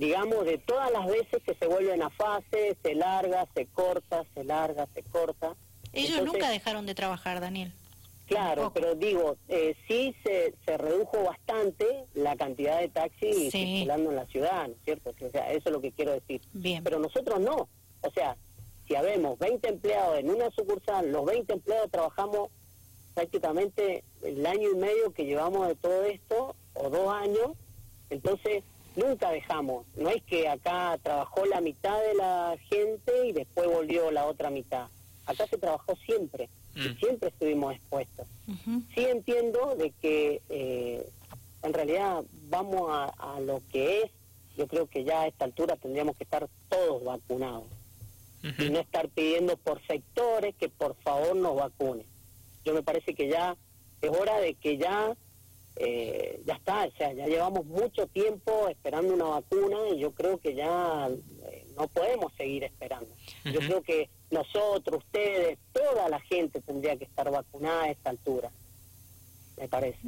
digamos, 0.00 0.46
de 0.46 0.56
todas 0.56 0.90
las 0.90 1.06
veces 1.06 1.42
que 1.44 1.54
se 1.54 1.66
vuelven 1.66 2.02
a 2.02 2.08
fase, 2.08 2.74
se 2.82 2.94
larga, 2.94 3.46
se 3.54 3.66
corta, 3.66 4.24
se 4.34 4.44
larga, 4.44 4.88
se 4.94 5.02
corta. 5.02 5.54
Ellos 5.92 6.24
nunca 6.24 6.48
dejaron 6.48 6.86
de 6.86 6.94
trabajar, 6.94 7.38
Daniel. 7.38 7.70
Claro, 8.26 8.72
pero 8.72 8.94
digo, 8.94 9.36
eh, 9.48 9.76
sí 9.86 10.14
se, 10.22 10.54
se 10.64 10.78
redujo 10.78 11.24
bastante 11.24 11.84
la 12.14 12.34
cantidad 12.36 12.80
de 12.80 12.88
taxis 12.88 13.50
circulando 13.50 14.10
en 14.10 14.16
la 14.16 14.26
ciudad, 14.26 14.68
¿no 14.68 14.74
es 14.74 14.80
cierto? 14.84 15.10
O 15.10 15.30
sea, 15.30 15.52
eso 15.52 15.68
es 15.68 15.72
lo 15.72 15.80
que 15.80 15.92
quiero 15.92 16.12
decir. 16.12 16.40
Bien. 16.52 16.82
Pero 16.82 16.98
nosotros 16.98 17.38
no. 17.40 17.68
O 18.00 18.10
sea, 18.14 18.36
si 18.88 18.94
habemos 18.94 19.38
20 19.38 19.68
empleados 19.68 20.18
en 20.18 20.30
una 20.30 20.50
sucursal, 20.52 21.12
los 21.12 21.26
20 21.26 21.52
empleados 21.52 21.90
trabajamos 21.90 22.50
prácticamente 23.14 24.02
el 24.22 24.46
año 24.46 24.70
y 24.70 24.76
medio 24.76 25.12
que 25.12 25.26
llevamos 25.26 25.68
de 25.68 25.74
todo 25.74 26.04
esto, 26.04 26.54
o 26.74 26.88
dos 26.88 27.12
años, 27.12 27.50
entonces 28.08 28.62
nunca 28.96 29.30
dejamos. 29.30 29.86
No 29.96 30.10
es 30.10 30.22
que 30.22 30.48
acá 30.48 30.98
trabajó 31.02 31.46
la 31.46 31.60
mitad 31.60 31.98
de 32.00 32.14
la 32.14 32.56
gente 32.68 33.26
y 33.26 33.32
después 33.32 33.68
volvió 33.68 34.10
la 34.10 34.26
otra 34.26 34.50
mitad. 34.50 34.88
Acá 35.26 35.46
se 35.46 35.58
trabajó 35.58 35.96
siempre 35.96 36.48
y 36.74 36.88
mm. 36.88 36.98
siempre 36.98 37.28
estuvimos 37.28 37.74
expuestos. 37.74 38.26
Sí 38.94 39.04
entiendo 39.04 39.76
de 39.76 39.90
que 40.00 40.42
eh, 40.48 41.08
en 41.62 41.72
realidad 41.72 42.22
vamos 42.48 42.90
a, 42.90 43.04
a, 43.06 43.40
lo 43.40 43.62
que 43.70 44.02
es, 44.02 44.10
yo 44.56 44.66
creo 44.66 44.86
que 44.86 45.04
ya 45.04 45.22
a 45.22 45.26
esta 45.28 45.44
altura 45.44 45.76
tendríamos 45.76 46.16
que 46.16 46.24
estar 46.24 46.48
todos 46.68 47.04
vacunados 47.04 47.64
y 48.58 48.70
no 48.70 48.80
estar 48.80 49.08
pidiendo 49.08 49.56
por 49.58 49.84
sectores 49.86 50.54
que 50.56 50.68
por 50.68 50.96
favor 50.96 51.36
nos 51.36 51.56
vacunen. 51.56 52.06
Yo 52.64 52.74
me 52.74 52.82
parece 52.82 53.14
que 53.14 53.28
ya 53.28 53.56
es 54.00 54.10
hora 54.10 54.40
de 54.40 54.54
que 54.54 54.78
ya 54.78 55.14
eh, 55.76 56.42
ya 56.44 56.54
está, 56.54 56.84
o 56.84 56.90
sea, 56.92 57.12
ya 57.12 57.26
llevamos 57.26 57.64
mucho 57.64 58.06
tiempo 58.08 58.68
esperando 58.68 59.14
una 59.14 59.24
vacuna 59.24 59.76
y 59.94 59.98
yo 59.98 60.12
creo 60.12 60.38
que 60.38 60.54
ya 60.54 61.08
eh, 61.08 61.66
no 61.76 61.88
podemos 61.88 62.32
seguir 62.36 62.64
esperando. 62.64 63.08
Yo 63.44 63.60
creo 63.60 63.82
que 63.82 64.10
nosotros, 64.30 65.02
ustedes, 65.04 65.58
toda 65.72 66.08
la 66.08 66.20
gente 66.20 66.60
tendría 66.60 66.96
que 66.96 67.04
estar 67.04 67.30
vacunada 67.30 67.84
a 67.84 67.90
esta 67.90 68.10
altura. 68.10 68.50
Me 69.56 69.68
parece. 69.68 69.98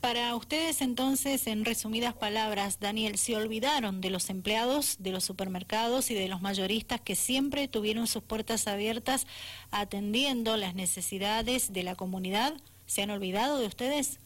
Para 0.00 0.34
ustedes 0.34 0.80
entonces, 0.80 1.46
en 1.46 1.66
resumidas 1.66 2.14
palabras, 2.14 2.80
Daniel, 2.80 3.18
¿se 3.18 3.36
olvidaron 3.36 4.00
de 4.00 4.08
los 4.08 4.30
empleados 4.30 4.96
de 4.98 5.12
los 5.12 5.24
supermercados 5.24 6.10
y 6.10 6.14
de 6.14 6.28
los 6.28 6.40
mayoristas 6.40 7.00
que 7.00 7.14
siempre 7.14 7.68
tuvieron 7.68 8.06
sus 8.06 8.22
puertas 8.22 8.66
abiertas 8.66 9.26
atendiendo 9.70 10.56
las 10.56 10.74
necesidades 10.74 11.72
de 11.72 11.82
la 11.82 11.96
comunidad? 11.96 12.54
¿Se 12.86 13.02
han 13.02 13.10
olvidado 13.10 13.58
de 13.58 13.66
ustedes? 13.66 14.20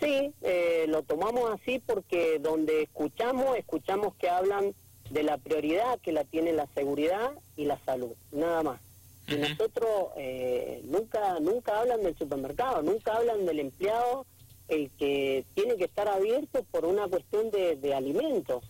Sí, 0.00 0.32
eh, 0.42 0.84
lo 0.88 1.02
tomamos 1.02 1.50
así 1.52 1.78
porque 1.78 2.38
donde 2.38 2.82
escuchamos, 2.82 3.56
escuchamos 3.56 4.14
que 4.16 4.28
hablan 4.28 4.74
de 5.10 5.22
la 5.22 5.38
prioridad 5.38 5.98
que 6.00 6.12
la 6.12 6.24
tiene 6.24 6.52
la 6.52 6.66
seguridad 6.74 7.32
y 7.56 7.64
la 7.64 7.78
salud, 7.84 8.12
nada 8.32 8.62
más. 8.62 8.80
Y 9.28 9.36
nosotros 9.36 10.10
eh, 10.16 10.82
nunca 10.84 11.40
nunca 11.40 11.80
hablan 11.80 12.02
del 12.02 12.16
supermercado, 12.16 12.82
nunca 12.82 13.16
hablan 13.16 13.44
del 13.46 13.60
empleado, 13.60 14.26
el 14.68 14.90
que 14.98 15.44
tiene 15.54 15.76
que 15.76 15.84
estar 15.84 16.08
abierto 16.08 16.62
por 16.70 16.84
una 16.84 17.08
cuestión 17.08 17.50
de, 17.50 17.94
alimentos. 17.94 18.64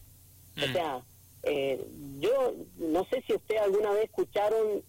O 0.56 0.72
sea, 0.72 1.02
eh, 1.42 1.84
yo 2.20 2.54
no 2.78 3.04
sé 3.06 3.22
si 3.26 3.34
usted 3.34 3.56
alguna 3.56 3.90
vez 3.90 4.04
escucharon, 4.04 4.82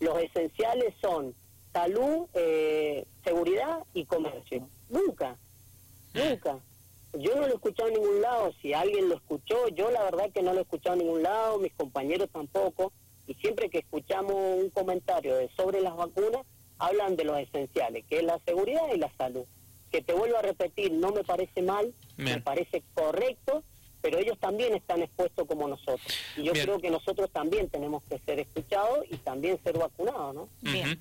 los 0.00 0.22
esenciales 0.22 0.94
son 1.00 1.34
salud, 1.72 2.26
seguridad 3.24 3.80
y 3.92 4.04
comercio. 4.04 4.68
Nunca, 4.92 5.38
nunca. 6.12 6.58
Yo 7.14 7.34
no 7.34 7.42
lo 7.42 7.48
he 7.48 7.54
escuchado 7.54 7.88
en 7.88 7.94
ningún 7.94 8.20
lado. 8.20 8.52
Si 8.60 8.74
alguien 8.74 9.08
lo 9.08 9.16
escuchó, 9.16 9.68
yo 9.68 9.90
la 9.90 10.02
verdad 10.04 10.30
que 10.32 10.42
no 10.42 10.52
lo 10.52 10.60
he 10.60 10.62
escuchado 10.62 10.94
en 10.94 11.06
ningún 11.06 11.22
lado, 11.22 11.58
mis 11.58 11.72
compañeros 11.72 12.28
tampoco. 12.30 12.92
Y 13.26 13.34
siempre 13.34 13.70
que 13.70 13.78
escuchamos 13.78 14.34
un 14.34 14.68
comentario 14.68 15.34
de 15.36 15.48
sobre 15.56 15.80
las 15.80 15.96
vacunas, 15.96 16.42
hablan 16.78 17.16
de 17.16 17.24
los 17.24 17.38
esenciales, 17.38 18.04
que 18.08 18.18
es 18.18 18.24
la 18.24 18.38
seguridad 18.44 18.82
y 18.94 18.98
la 18.98 19.10
salud. 19.16 19.44
Que 19.90 20.02
te 20.02 20.12
vuelvo 20.12 20.36
a 20.36 20.42
repetir, 20.42 20.92
no 20.92 21.10
me 21.12 21.24
parece 21.24 21.62
mal, 21.62 21.94
me 22.16 22.40
parece 22.40 22.82
correcto, 22.94 23.62
pero 24.02 24.18
ellos 24.18 24.36
también 24.38 24.74
están 24.74 25.00
expuestos 25.00 25.46
como 25.46 25.68
nosotros. 25.68 26.02
Y 26.36 26.42
yo 26.42 26.52
creo 26.52 26.80
que 26.80 26.90
nosotros 26.90 27.30
también 27.30 27.70
tenemos 27.70 28.02
que 28.04 28.18
ser 28.18 28.40
escuchados 28.40 29.04
y 29.10 29.16
también 29.18 29.58
ser 29.64 29.78
vacunados, 29.78 30.34
¿no? 30.34 30.48
Bien. 30.60 30.98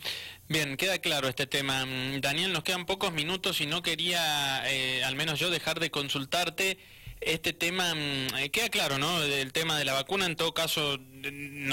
Bien, 0.47 0.77
queda 0.77 0.99
claro 0.99 1.27
este 1.27 1.47
tema. 1.47 1.85
Mm, 1.85 2.21
Daniel, 2.21 2.53
nos 2.53 2.63
quedan 2.63 2.85
pocos 2.85 3.11
minutos 3.11 3.59
y 3.59 3.65
no 3.65 3.81
quería, 3.81 4.61
eh, 4.71 5.03
al 5.03 5.15
menos 5.15 5.39
yo, 5.39 5.49
dejar 5.49 5.79
de 5.79 5.89
consultarte 5.89 6.77
este 7.21 7.53
tema, 7.53 7.93
mm, 7.93 8.35
eh, 8.37 8.49
queda 8.51 8.69
claro, 8.69 8.97
¿no? 8.97 9.23
El 9.23 9.51
tema 9.51 9.77
de 9.77 9.85
la 9.85 9.93
vacuna, 9.93 10.25
en 10.25 10.35
todo 10.35 10.53
caso, 10.53 10.95
en 11.23 11.69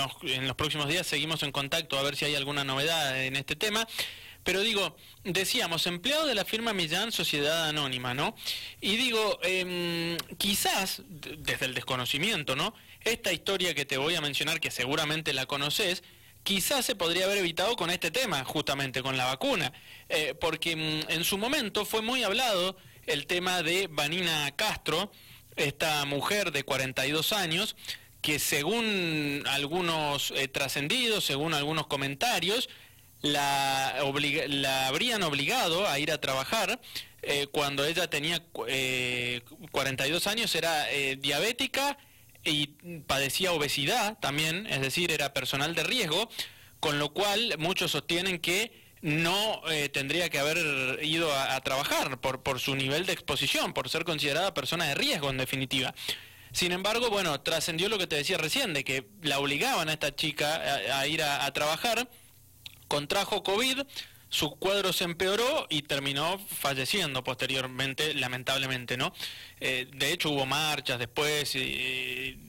los 0.46 0.56
próximos 0.56 0.88
días 0.88 1.06
seguimos 1.06 1.42
en 1.42 1.52
contacto 1.52 1.98
a 1.98 2.02
ver 2.02 2.16
si 2.16 2.24
hay 2.24 2.34
alguna 2.34 2.64
novedad 2.64 3.22
en 3.22 3.36
este 3.36 3.56
tema. 3.56 3.86
Pero 4.48 4.62
digo, 4.62 4.96
decíamos, 5.24 5.86
empleado 5.86 6.24
de 6.24 6.34
la 6.34 6.46
firma 6.46 6.72
Millán, 6.72 7.12
Sociedad 7.12 7.68
Anónima, 7.68 8.14
¿no? 8.14 8.34
Y 8.80 8.96
digo, 8.96 9.38
em, 9.42 10.16
quizás, 10.38 11.02
desde 11.06 11.66
el 11.66 11.74
desconocimiento, 11.74 12.56
¿no? 12.56 12.72
Esta 13.04 13.30
historia 13.30 13.74
que 13.74 13.84
te 13.84 13.98
voy 13.98 14.14
a 14.14 14.22
mencionar, 14.22 14.58
que 14.58 14.70
seguramente 14.70 15.34
la 15.34 15.44
conoces, 15.44 16.02
quizás 16.44 16.86
se 16.86 16.94
podría 16.94 17.26
haber 17.26 17.36
evitado 17.36 17.76
con 17.76 17.90
este 17.90 18.10
tema, 18.10 18.42
justamente 18.46 19.02
con 19.02 19.18
la 19.18 19.26
vacuna, 19.26 19.70
eh, 20.08 20.34
porque 20.40 20.76
mm, 20.76 21.10
en 21.10 21.24
su 21.24 21.36
momento 21.36 21.84
fue 21.84 22.00
muy 22.00 22.22
hablado 22.22 22.78
el 23.04 23.26
tema 23.26 23.62
de 23.62 23.86
Vanina 23.90 24.50
Castro, 24.56 25.12
esta 25.56 26.06
mujer 26.06 26.52
de 26.52 26.62
42 26.62 27.34
años, 27.34 27.76
que 28.22 28.38
según 28.38 29.44
algunos 29.46 30.30
eh, 30.30 30.48
trascendidos, 30.48 31.24
según 31.24 31.52
algunos 31.52 31.86
comentarios, 31.86 32.70
la, 33.22 33.96
la 34.48 34.86
habrían 34.88 35.22
obligado 35.22 35.88
a 35.88 35.98
ir 35.98 36.12
a 36.12 36.20
trabajar 36.20 36.80
eh, 37.22 37.48
cuando 37.50 37.84
ella 37.84 38.08
tenía 38.08 38.42
eh, 38.68 39.42
42 39.72 40.26
años, 40.26 40.54
era 40.54 40.90
eh, 40.92 41.16
diabética 41.16 41.98
y 42.44 42.68
padecía 43.06 43.52
obesidad 43.52 44.18
también, 44.20 44.66
es 44.66 44.80
decir, 44.80 45.10
era 45.10 45.34
personal 45.34 45.74
de 45.74 45.82
riesgo, 45.82 46.28
con 46.80 46.98
lo 46.98 47.12
cual 47.12 47.56
muchos 47.58 47.90
sostienen 47.90 48.38
que 48.38 48.72
no 49.02 49.62
eh, 49.68 49.88
tendría 49.88 50.28
que 50.28 50.38
haber 50.38 51.00
ido 51.02 51.32
a, 51.32 51.60
trabajar 51.60 52.20
por, 52.20 52.42
por 52.42 52.60
su 52.60 52.74
nivel 52.74 53.06
de 53.06 53.12
exposición, 53.12 53.72
por 53.72 53.88
ser 53.88 54.04
considerada 54.04 54.54
persona 54.54 54.86
de 54.86 54.94
riesgo 54.94 55.30
en 55.30 55.38
definitiva. 55.38 55.94
Sin 56.52 56.72
embargo, 56.72 57.10
bueno, 57.10 57.40
trascendió 57.40 57.88
lo 57.88 57.98
que 57.98 58.06
te 58.06 58.16
decía 58.16 58.38
recién, 58.38 58.72
de 58.72 58.82
que 58.84 59.06
la 59.22 59.38
obligaban 59.38 59.88
a 59.88 59.92
esta 59.92 60.14
chica 60.14 60.56
a, 60.56 61.00
a 61.00 61.06
ir 61.06 61.22
a 61.22 61.52
trabajar 61.52 62.08
contrajo 62.88 63.42
COVID, 63.42 63.82
su 64.30 64.56
cuadro 64.56 64.92
se 64.92 65.04
empeoró 65.04 65.66
y 65.70 65.82
terminó 65.82 66.38
falleciendo 66.38 67.24
posteriormente, 67.24 68.14
lamentablemente, 68.14 68.96
¿no? 68.96 69.14
Eh, 69.60 69.88
de 69.94 70.12
hecho 70.12 70.30
hubo 70.30 70.44
marchas 70.44 70.98
después 70.98 71.56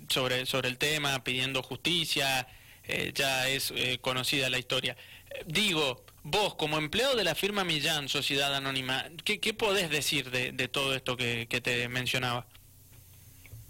sobre, 0.10 0.46
sobre 0.46 0.68
el 0.68 0.78
tema 0.78 1.24
pidiendo 1.24 1.64
justicia, 1.64 2.48
eh, 2.84 3.12
ya 3.14 3.48
es 3.48 3.72
eh, 3.76 4.00
conocida 4.02 4.50
la 4.50 4.58
historia. 4.58 4.98
digo, 5.46 6.04
vos 6.24 6.56
como 6.56 6.78
empleado 6.78 7.16
de 7.16 7.24
la 7.24 7.36
firma 7.36 7.64
Millán, 7.64 8.10
Sociedad 8.10 8.54
Anónima, 8.56 9.06
¿qué, 9.24 9.40
qué 9.40 9.54
podés 9.54 9.90
decir 9.90 10.32
de, 10.32 10.52
de 10.52 10.68
todo 10.68 10.96
esto 10.96 11.16
que, 11.16 11.48
que 11.50 11.62
te 11.62 11.88
mencionaba? 11.88 12.46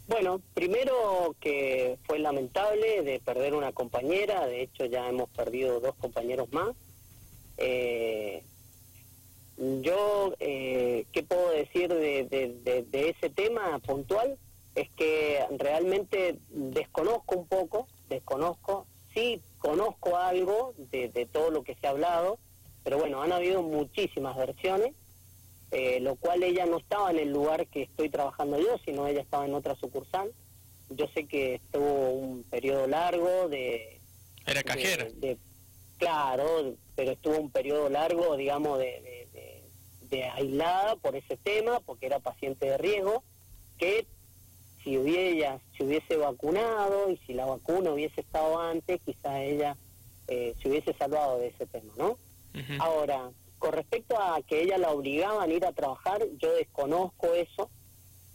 Bueno, 0.09 0.41
primero 0.55 1.35
que 1.39 1.99
fue 2.07 2.17
lamentable 2.17 3.03
de 3.03 3.19
perder 3.19 3.53
una 3.53 3.71
compañera, 3.73 4.47
de 4.47 4.63
hecho 4.63 4.85
ya 4.85 5.07
hemos 5.07 5.29
perdido 5.29 5.79
dos 5.79 5.93
compañeros 5.97 6.51
más. 6.51 6.75
Eh, 7.57 8.41
yo, 9.57 10.33
eh, 10.39 11.05
¿qué 11.11 11.21
puedo 11.21 11.51
decir 11.51 11.93
de, 11.93 12.23
de, 12.89 13.09
ese 13.09 13.29
tema 13.29 13.77
puntual? 13.85 14.39
Es 14.73 14.89
que 14.97 15.45
realmente 15.59 16.39
desconozco 16.49 17.35
un 17.35 17.45
poco, 17.45 17.87
desconozco, 18.09 18.87
sí 19.13 19.43
conozco 19.59 20.17
algo 20.17 20.73
de, 20.91 21.09
de 21.09 21.27
todo 21.27 21.51
lo 21.51 21.63
que 21.63 21.75
se 21.75 21.85
ha 21.85 21.91
hablado, 21.91 22.39
pero 22.83 22.97
bueno, 22.97 23.21
han 23.21 23.31
habido 23.31 23.61
muchísimas 23.61 24.35
versiones 24.35 24.95
eh, 25.71 25.99
lo 25.99 26.15
cual 26.15 26.41
ella 26.43 26.65
no 26.65 26.77
estaba 26.77 27.11
en 27.11 27.19
el 27.19 27.31
lugar 27.31 27.67
que 27.67 27.83
estoy 27.83 28.09
trabajando 28.09 28.59
yo, 28.59 28.77
sino 28.85 29.07
ella 29.07 29.21
estaba 29.21 29.45
en 29.45 29.53
otra 29.53 29.75
sucursal. 29.75 30.31
Yo 30.89 31.07
sé 31.13 31.25
que 31.25 31.55
estuvo 31.55 32.09
un 32.11 32.43
periodo 32.43 32.87
largo 32.87 33.47
de... 33.49 33.99
Era 34.47 34.63
cajera. 34.63 35.07
claro, 35.97 36.73
pero 36.95 37.11
estuvo 37.11 37.37
un 37.37 37.51
periodo 37.51 37.89
largo, 37.89 38.35
digamos, 38.35 38.79
de, 38.79 39.27
de, 40.09 40.23
aislada 40.25 40.95
por 40.95 41.15
ese 41.15 41.37
tema, 41.37 41.79
porque 41.81 42.07
era 42.07 42.19
paciente 42.19 42.65
de 42.65 42.77
riesgo, 42.79 43.23
que 43.77 44.07
si 44.83 44.97
hubiera, 44.97 45.59
si 45.77 45.83
hubiese 45.83 46.17
vacunado 46.17 47.11
y 47.11 47.17
si 47.27 47.33
la 47.33 47.45
vacuna 47.45 47.91
hubiese 47.91 48.21
estado 48.21 48.59
antes, 48.59 48.99
quizá 49.05 49.43
ella 49.43 49.77
eh, 50.27 50.55
se 50.61 50.69
hubiese 50.69 50.93
salvado 50.93 51.37
de 51.37 51.47
ese 51.47 51.67
tema, 51.67 51.93
¿no? 51.95 52.17
Ahora, 52.79 53.29
con 53.59 53.73
respecto 53.73 54.19
a 54.19 54.41
que 54.41 54.63
ella 54.63 54.77
la 54.77 54.91
obligaban 54.91 55.49
a 55.49 55.53
ir 55.53 55.65
a 55.65 55.73
trabajar, 55.73 56.25
yo 56.37 56.53
desconozco 56.53 57.33
eso. 57.33 57.69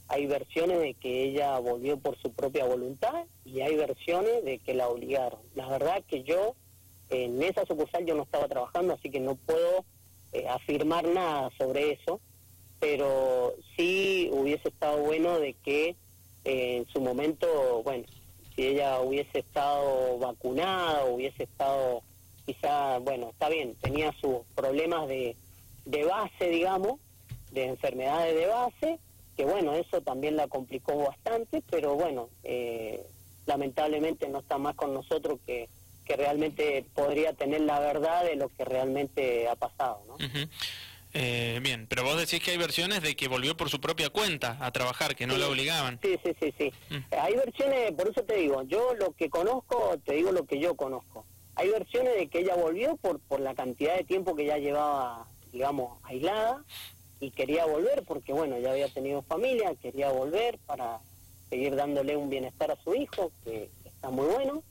hay 0.07 0.26
versiones 0.26 0.81
de 0.81 0.95
que 0.95 1.25
ella 1.25 1.59
volvió 1.59 1.97
por 1.97 2.16
su 2.19 2.31
propia 2.33 2.66
voluntad 2.66 3.25
y 3.45 3.62
hay 3.62 3.75
versiones 3.75 4.45
de 4.45 4.59
que 4.59 4.75
la 4.75 4.88
obligaron. 4.88 5.40
La 5.54 5.66
verdad 5.66 6.04
que 6.07 6.23
yo 6.23 6.54
en 7.09 7.43
esa 7.43 7.64
sucursal 7.64 8.04
yo 8.04 8.14
no 8.14 8.25
estaba 8.25 8.47
trabajando, 8.47 8.93
así 8.93 9.11
que 9.11 9.21
no 9.21 9.35
puedo 9.35 9.85
eh, 10.33 10.47
afirmar 10.49 11.07
nada 11.09 11.50
sobre 11.57 11.93
eso, 11.93 12.21
pero 12.81 13.54
sí 13.76 14.28
hubiese 14.33 14.69
estado 14.69 14.99
bueno 14.99 15.38
de 15.38 15.54
que 15.54 15.97
eh, 16.45 16.76
en 16.76 16.87
su 16.88 17.00
momento, 17.00 17.83
bueno, 17.83 18.04
si 18.54 18.66
ella 18.66 19.00
hubiese 19.00 19.38
estado 19.38 20.19
vacunada, 20.19 21.07
hubiese 21.07 21.45
estado 21.45 22.02
quizá, 22.47 22.99
bueno, 22.99 23.31
está 23.31 23.49
bien, 23.49 23.75
tenía 23.81 24.13
sus 24.21 24.39
problemas 24.55 25.09
de, 25.09 25.37
de 25.85 26.05
base, 26.05 26.49
digamos, 26.49 27.01
de 27.51 27.67
enfermedades 27.67 28.35
de 28.35 28.47
base, 28.47 28.99
que 29.37 29.45
bueno, 29.45 29.75
eso 29.75 30.01
también 30.03 30.37
la 30.37 30.49
complicó 30.49 30.97
bastante, 30.97 31.63
pero 31.71 31.95
bueno, 31.95 32.29
eh, 32.43 33.05
lamentablemente 33.47 34.29
no 34.29 34.41
está 34.41 34.59
más 34.59 34.75
con 34.75 34.95
nosotros 34.95 35.41
que, 35.47 35.69
que 36.05 36.17
realmente 36.17 36.85
podría 36.95 37.33
tener 37.33 37.63
la 37.63 37.81
verdad 37.81 38.25
de 38.25 38.37
lo 38.37 38.49
que 38.49 38.65
realmente 38.65 39.49
ha 39.49 39.57
pasado, 39.57 40.03
¿no? 40.07 40.17
Eh, 41.17 41.61
bien, 41.63 41.87
pero 41.89 42.03
vos 42.03 42.17
decís 42.17 42.43
que 42.43 42.51
hay 42.51 42.57
versiones 42.57 43.01
de 43.01 43.15
que 43.15 43.29
volvió 43.29 43.57
por 43.57 43.71
su 43.71 43.81
propia 43.81 44.11
cuenta 44.11 44.59
a 44.61 44.73
trabajar, 44.73 45.15
que 45.15 45.29
no 45.29 45.37
la 45.37 45.49
obligaban. 45.49 46.01
Sí, 46.03 46.19
sí, 46.25 46.35
sí, 46.41 46.53
sí. 46.59 46.73
Mm. 46.91 47.15
Hay 47.21 47.37
versiones, 47.37 47.93
por 47.93 48.09
eso 48.09 48.23
te 48.25 48.35
digo, 48.35 48.65
yo 48.65 48.95
lo 48.95 49.13
que 49.13 49.31
conozco, 49.31 49.97
te 50.05 50.15
digo 50.15 50.33
lo 50.33 50.45
que 50.45 50.59
yo 50.59 50.75
conozco. 50.75 51.25
Hay 51.57 51.69
versiones 51.71 52.17
de 52.17 52.29
que 52.29 52.41
ella 52.41 52.57
volvió 52.57 52.97
por, 52.97 53.21
por 53.21 53.41
la 53.41 53.55
cantidad 53.55 53.97
de 53.97 54.05
tiempo 54.05 54.35
que 54.35 54.47
ya 54.47 54.59
llevaba, 54.59 55.27
digamos, 55.53 55.99
aislada 56.03 56.65
y 57.21 57.31
quería 57.31 57.65
volver 57.67 58.03
porque, 58.07 58.33
bueno, 58.33 58.59
ya 58.59 58.73
había 58.73 58.89
tenido 58.89 59.23
familia, 59.23 59.75
quería 59.81 60.11
volver 60.11 60.59
para 60.67 61.01
seguir 61.49 61.77
dándole 61.77 62.17
un 62.17 62.29
bienestar 62.29 62.71
a 62.71 62.83
su 62.83 62.95
hijo, 62.95 63.31
que 63.45 63.71
está 63.85 64.11
muy 64.11 64.27
bueno 64.27 64.63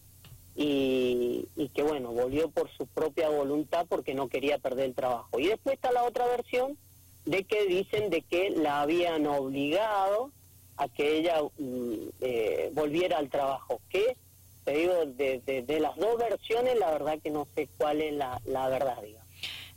y, 0.55 1.47
que 1.73 1.81
bueno, 1.81 2.11
volvió 2.11 2.49
por 2.49 2.69
su 2.71 2.85
propia 2.85 3.29
voluntad 3.29 3.85
porque 3.89 4.13
no 4.13 4.27
quería 4.27 4.59
perder 4.59 4.85
el 4.85 4.93
trabajo. 4.93 5.39
Y 5.39 5.47
después 5.47 5.75
está 5.75 5.91
la 5.91 6.03
otra 6.03 6.27
versión 6.27 6.77
de 7.25 7.43
que 7.43 7.65
dicen 7.65 8.09
de 8.09 8.21
que 8.21 8.51
la 8.51 8.81
habían 8.81 9.25
obligado 9.25 10.31
a 10.77 10.87
que 10.87 11.17
ella 11.17 11.41
mm, 11.57 11.93
eh, 12.21 12.71
volviera 12.73 13.17
al 13.17 13.29
trabajo, 13.29 13.79
que 13.89 14.15
te 14.63 14.71
digo, 14.73 15.05
de, 15.05 15.39
de, 15.65 15.79
las 15.79 15.95
dos 15.97 16.17
versiones 16.17 16.77
la 16.77 16.91
verdad 16.91 17.19
que 17.21 17.29
no 17.29 17.47
sé 17.55 17.67
cuál 17.77 18.01
es 18.01 18.13
la, 18.13 18.41
la 18.45 18.67
verdad, 18.69 19.01
digamos. 19.01 19.23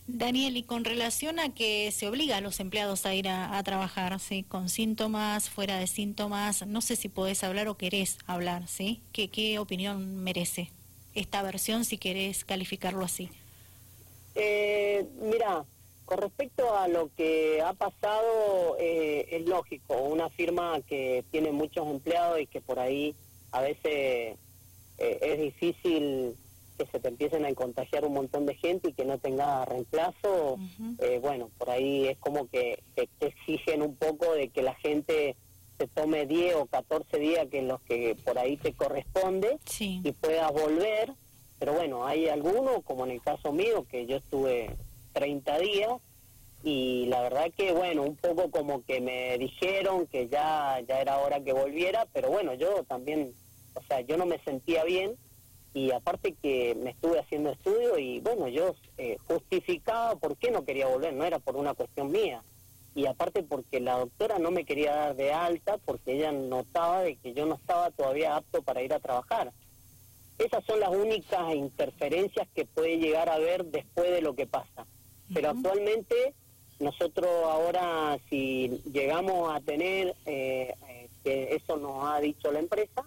Daniel, 0.09 0.57
y 0.57 0.62
con 0.62 0.85
relación 0.85 1.40
a 1.40 1.52
que 1.52 1.90
se 1.90 2.09
obliga 2.09 2.37
a 2.37 2.40
los 2.40 2.61
empleados 2.61 3.07
a 3.07 3.14
ir 3.14 3.28
a, 3.28 3.61
trabajar, 3.64 4.21
¿sí? 4.21 4.45
Con 4.45 4.69
síntomas, 4.69 5.50
fuera 5.50 5.78
de 5.78 5.88
síntomas, 5.88 6.64
no 6.64 6.81
sé 6.81 6.95
si 6.95 7.09
podés 7.09 7.43
hablar 7.43 7.66
o 7.66 7.76
querés 7.76 8.19
hablar, 8.26 8.69
¿sí? 8.69 9.00
¿Qué, 9.12 9.28
qué 9.28 9.59
opinión 9.59 10.23
merece 10.23 10.71
esta 11.14 11.43
versión, 11.43 11.85
si 11.85 11.99
querés 11.99 12.45
calificarlo 12.45 13.05
así? 13.05 13.31
Eh, 14.37 15.05
mira, 15.21 15.64
con 16.05 16.19
respecto 16.19 16.76
a 16.76 16.87
lo 16.87 17.11
que 17.16 17.61
ha 17.62 17.73
pasado, 17.73 18.76
eh, 18.78 19.26
es 19.33 19.45
lógico, 19.47 19.97
una 20.02 20.28
firma 20.31 20.81
que 20.88 21.25
tiene 21.33 21.50
muchos 21.50 21.85
empleados 21.88 22.40
y 22.40 22.47
que 22.47 22.61
por 22.61 22.78
ahí 22.78 23.16
a 23.50 23.61
veces 23.61 24.37
eh, 24.99 25.19
es 25.23 25.41
difícil 25.41 26.35
que 26.79 26.87
se 26.87 27.00
te 27.00 27.09
empiecen 27.09 27.45
a 27.47 27.55
contagiar 27.55 28.05
un 28.05 28.15
montón 28.15 28.45
de 28.45 28.55
gente 28.55 28.91
y 28.91 28.93
que 28.93 29.05
no 29.05 29.19
tenga 29.19 29.65
reemplazo, 29.65 30.59
eh, 30.99 31.19
bueno, 31.23 31.50
por 31.57 31.71
ahí 31.71 32.07
es 32.07 32.19
como 32.19 32.49
que, 32.49 32.83
te 32.95 33.26
exigen 33.26 33.83
un 33.83 33.97
poco 33.97 34.33
de 34.35 34.49
que 34.49 34.62
la 34.62 34.75
gente 34.75 35.37
se 35.79 35.87
tome 35.88 36.26
10 36.26 36.57
o 36.57 36.67
14 36.67 37.19
días 37.19 37.47
que 37.50 37.62
los 37.62 37.81
que 37.83 38.17
por 38.25 38.38
ahí 38.38 38.57
te 38.57 38.73
corresponde 38.73 39.59
y 39.79 40.12
puedas 40.12 40.53
volver, 40.53 41.12
pero 41.59 41.73
bueno, 41.73 42.07
hay 42.07 42.29
algunos, 42.29 42.83
como 42.85 43.05
en 43.05 43.12
el 43.12 43.23
caso 43.23 43.53
mío, 43.53 43.87
que 43.91 44.07
yo 44.07 44.17
estuve 44.17 44.77
30 45.12 45.59
días 45.59 45.90
y 46.62 47.07
la 47.07 47.23
verdad 47.23 47.51
que 47.57 47.73
bueno, 47.73 48.03
un 48.03 48.16
poco 48.16 48.51
como 48.51 48.85
que 48.85 49.01
me 49.01 49.38
dijeron 49.38 50.07
que 50.07 50.29
ya, 50.29 50.81
ya 50.87 51.01
era 51.01 51.18
hora 51.18 51.40
que 51.40 51.53
volviera, 51.53 52.07
pero 52.12 52.29
bueno, 52.29 52.55
yo 52.55 52.83
también, 52.85 53.33
o 53.77 53.83
sea, 53.85 54.01
yo 54.01 54.17
no 54.17 54.27
me 54.27 54.39
sentía 54.41 54.85
bien 54.85 55.17
y 55.75 55.93
aparte 55.93 56.33
que 56.33 56.75
me 56.75 56.91
estuve 56.91 57.21
haciendo 57.21 57.51
estudio 57.51 57.99
y 57.99 58.21
bueno, 58.21 58.49
yo 58.49 58.75
eh, 58.97 59.19
justificaba 59.29 60.17
por 60.17 60.37
qué 60.37 60.51
no 60.51 60.65
quería 60.65 60.87
volver, 60.87 61.12
no 61.12 61.25
era 61.25 61.39
por 61.39 61.57
una 61.57 61.75
cuestión 61.75 62.11
mía. 62.11 62.43
Y 62.95 63.05
aparte 63.05 63.43
porque 63.43 63.79
la 63.79 63.99
doctora 63.99 64.39
no 64.39 64.51
me 64.51 64.65
quería 64.65 64.95
dar 64.95 65.17
de 65.17 65.35
alta 65.35 65.77
porque 65.85 66.15
ella 66.15 66.33
notaba 66.33 67.03
de 67.03 67.17
que 67.17 67.35
yo 67.35 67.45
no 67.45 67.57
estaba 67.57 67.91
todavía 67.91 68.37
apto 68.37 68.62
para 68.62 68.83
ir 68.83 68.95
a 68.95 69.01
trabajar. 69.01 69.53
Esas 70.39 70.65
son 70.65 70.81
las 70.81 70.89
únicas 70.89 71.55
interferencias 71.55 72.49
que 72.55 72.65
puede 72.65 72.97
llegar 72.97 73.29
a 73.29 73.35
haber 73.35 73.67
después 73.67 74.11
de 74.11 74.23
lo 74.23 74.35
que 74.35 74.47
pasa. 74.47 74.87
Pero 75.35 75.51
actualmente 75.51 76.33
nosotros 76.79 77.29
ahora 77.45 78.19
si 78.31 78.83
llegamos 78.93 79.55
a 79.55 79.61
tener, 79.61 80.15
eh, 80.25 80.75
eh, 80.89 81.09
que 81.23 81.55
eso 81.55 81.77
nos 81.77 82.05
ha 82.05 82.21
dicho 82.21 82.51
la 82.51 82.61
empresa, 82.61 83.05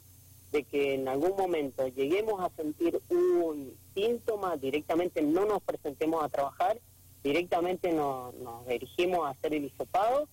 de 0.52 0.64
que 0.64 0.96
en 0.96 1.08
algún 1.08 1.36
momento 1.36 1.88
lleguemos 1.88 2.42
a 2.42 2.50
sentir 2.56 3.00
un 3.10 3.78
síntoma, 3.94 4.58
directamente 4.58 5.22
no 5.22 5.46
nos 5.46 5.62
presentemos 5.62 6.24
a 6.24 6.30
trabajar, 6.30 6.80
directamente 7.24 7.92
nos, 7.92 8.34
dirigimos 8.68 9.28
a 9.28 9.32
hacer 9.32 9.54
el 9.54 9.66
hisopado 9.66 10.28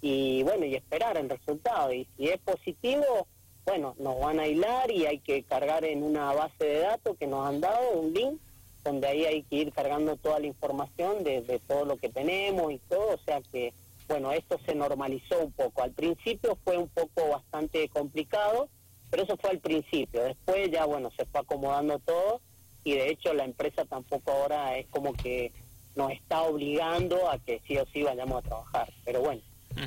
y 0.00 0.42
bueno, 0.42 0.64
y 0.64 0.74
esperar 0.74 1.16
el 1.16 1.28
resultado. 1.28 1.92
Y 1.92 2.06
si 2.16 2.28
es 2.28 2.38
positivo, 2.40 3.26
bueno, 3.64 3.94
nos 3.98 4.18
van 4.18 4.40
a 4.40 4.44
aislar 4.44 4.90
y 4.90 5.06
hay 5.06 5.18
que 5.18 5.42
cargar 5.42 5.84
en 5.84 6.02
una 6.02 6.32
base 6.32 6.64
de 6.64 6.78
datos 6.80 7.16
que 7.18 7.26
nos 7.26 7.46
han 7.46 7.60
dado, 7.60 7.92
un 7.92 8.12
link, 8.12 8.40
donde 8.82 9.06
ahí 9.06 9.24
hay 9.26 9.42
que 9.42 9.56
ir 9.56 9.72
cargando 9.72 10.16
toda 10.16 10.40
la 10.40 10.46
información 10.46 11.22
de, 11.22 11.42
de 11.42 11.58
todo 11.58 11.84
lo 11.84 11.96
que 11.98 12.08
tenemos 12.08 12.72
y 12.72 12.78
todo, 12.78 13.14
o 13.14 13.18
sea 13.18 13.42
que, 13.52 13.74
bueno, 14.08 14.32
esto 14.32 14.58
se 14.64 14.74
normalizó 14.74 15.38
un 15.38 15.52
poco. 15.52 15.82
Al 15.82 15.92
principio 15.92 16.56
fue 16.64 16.78
un 16.78 16.88
poco 16.88 17.28
bastante 17.28 17.88
complicado, 17.90 18.68
pero 19.10 19.24
eso 19.24 19.36
fue 19.36 19.50
al 19.50 19.58
principio, 19.58 20.24
después 20.24 20.70
ya 20.70 20.84
bueno, 20.84 21.10
se 21.16 21.26
fue 21.26 21.40
acomodando 21.40 21.98
todo 21.98 22.40
y 22.84 22.92
de 22.92 23.10
hecho 23.10 23.34
la 23.34 23.44
empresa 23.44 23.84
tampoco 23.84 24.30
ahora 24.32 24.78
es 24.78 24.86
como 24.88 25.12
que 25.14 25.52
nos 25.96 26.12
está 26.12 26.42
obligando 26.42 27.30
a 27.30 27.38
que 27.38 27.60
sí 27.66 27.76
o 27.76 27.84
sí 27.92 28.02
vayamos 28.02 28.38
a 28.38 28.48
trabajar, 28.48 28.92
pero 29.04 29.20
bueno, 29.20 29.42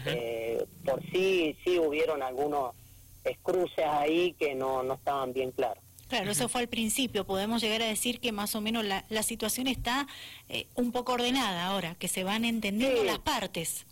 eh, 0.06 0.66
por 0.86 1.02
sí, 1.12 1.58
sí 1.64 1.80
hubieron 1.80 2.22
algunos 2.22 2.76
escruces 3.24 3.86
ahí 3.86 4.34
que 4.34 4.56
no, 4.56 4.84
no 4.84 4.96
estaban 4.96 5.34
bien 5.34 5.52
claros. 5.52 5.84
Claro, 6.10 6.30
eso 6.30 6.48
fue 6.48 6.62
al 6.62 6.68
principio. 6.68 7.26
Podemos 7.26 7.62
llegar 7.62 7.82
a 7.82 7.88
decir 7.88 8.20
que 8.20 8.32
más 8.32 8.54
o 8.54 8.62
menos 8.62 8.86
la, 8.86 9.04
la 9.10 9.24
situación 9.24 9.68
está 9.68 10.08
eh, 10.50 10.68
un 10.76 10.92
poco 10.92 11.14
ordenada 11.14 11.66
ahora, 11.66 11.96
que 11.96 12.08
se 12.08 12.24
van 12.24 12.46
entendiendo 12.46 13.04
las 13.04 13.20
partes. 13.20 13.88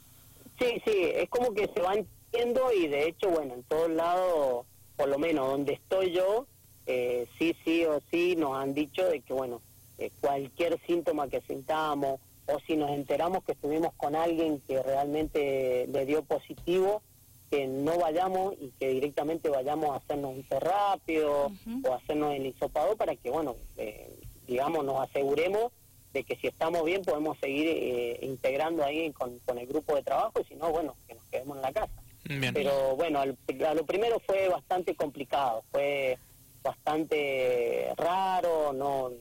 Sí, 0.59 0.81
sí, 0.85 0.93
es 1.15 1.29
como 1.29 1.53
que 1.53 1.67
se 1.73 1.81
van 1.81 1.99
entendiendo 1.99 2.71
y 2.73 2.87
de 2.87 3.07
hecho, 3.07 3.29
bueno, 3.29 3.55
en 3.55 3.63
todos 3.63 3.89
lados 3.89 4.65
por 5.01 5.09
lo 5.09 5.17
menos 5.17 5.47
donde 5.47 5.73
estoy 5.73 6.11
yo, 6.11 6.45
eh, 6.85 7.25
sí, 7.39 7.55
sí 7.65 7.83
o 7.85 7.99
sí 8.11 8.35
nos 8.35 8.55
han 8.55 8.75
dicho 8.75 9.03
de 9.09 9.21
que, 9.21 9.33
bueno, 9.33 9.59
eh, 9.97 10.11
cualquier 10.21 10.79
síntoma 10.85 11.27
que 11.27 11.41
sintamos 11.41 12.19
o 12.45 12.59
si 12.67 12.77
nos 12.77 12.91
enteramos 12.91 13.43
que 13.43 13.53
estuvimos 13.53 13.95
con 13.95 14.15
alguien 14.15 14.61
que 14.67 14.79
realmente 14.83 15.87
le 15.91 16.05
dio 16.05 16.21
positivo, 16.21 17.01
que 17.49 17.65
no 17.65 17.97
vayamos 17.97 18.53
y 18.61 18.71
que 18.79 18.89
directamente 18.89 19.49
vayamos 19.49 19.89
a 19.89 19.95
hacernos 19.95 20.35
un 20.35 20.45
rápido 20.59 21.51
o 21.83 21.93
hacernos 21.95 22.35
el 22.35 22.45
hisopado 22.45 22.95
para 22.95 23.15
que, 23.15 23.31
bueno, 23.31 23.55
eh, 23.77 24.07
digamos, 24.45 24.85
nos 24.85 25.01
aseguremos 25.01 25.71
de 26.13 26.23
que 26.23 26.35
si 26.35 26.45
estamos 26.45 26.85
bien 26.85 27.01
podemos 27.01 27.39
seguir 27.39 28.19
integrando 28.21 28.85
ahí 28.85 29.11
con, 29.13 29.39
con 29.39 29.57
el 29.57 29.65
grupo 29.65 29.95
de 29.95 30.03
trabajo 30.03 30.41
y 30.41 30.43
si 30.43 30.53
no, 30.53 30.69
bueno, 30.69 30.95
que 31.07 31.15
nos 31.15 31.23
quedemos 31.23 31.55
en 31.55 31.61
la 31.63 31.71
casa. 31.71 32.00
Pero 32.23 32.95
bueno, 32.95 33.19
a 33.19 33.73
lo 33.73 33.85
primero 33.85 34.21
fue 34.25 34.47
bastante 34.47 34.95
complicado, 34.95 35.63
fue 35.71 36.17
bastante 36.63 37.89
raro, 37.97 38.73
no 38.73 39.11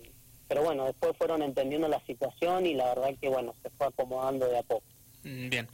pero 0.50 0.64
bueno, 0.64 0.86
después 0.86 1.16
fueron 1.16 1.42
entendiendo 1.42 1.86
la 1.86 2.04
situación 2.06 2.66
y 2.66 2.74
la 2.74 2.92
verdad 2.92 3.14
que 3.20 3.28
bueno, 3.28 3.54
se 3.62 3.70
fue 3.70 3.86
acomodando 3.86 4.48
de 4.48 4.58
a 4.58 4.62
poco. 4.64 4.84
Bien. 5.22 5.68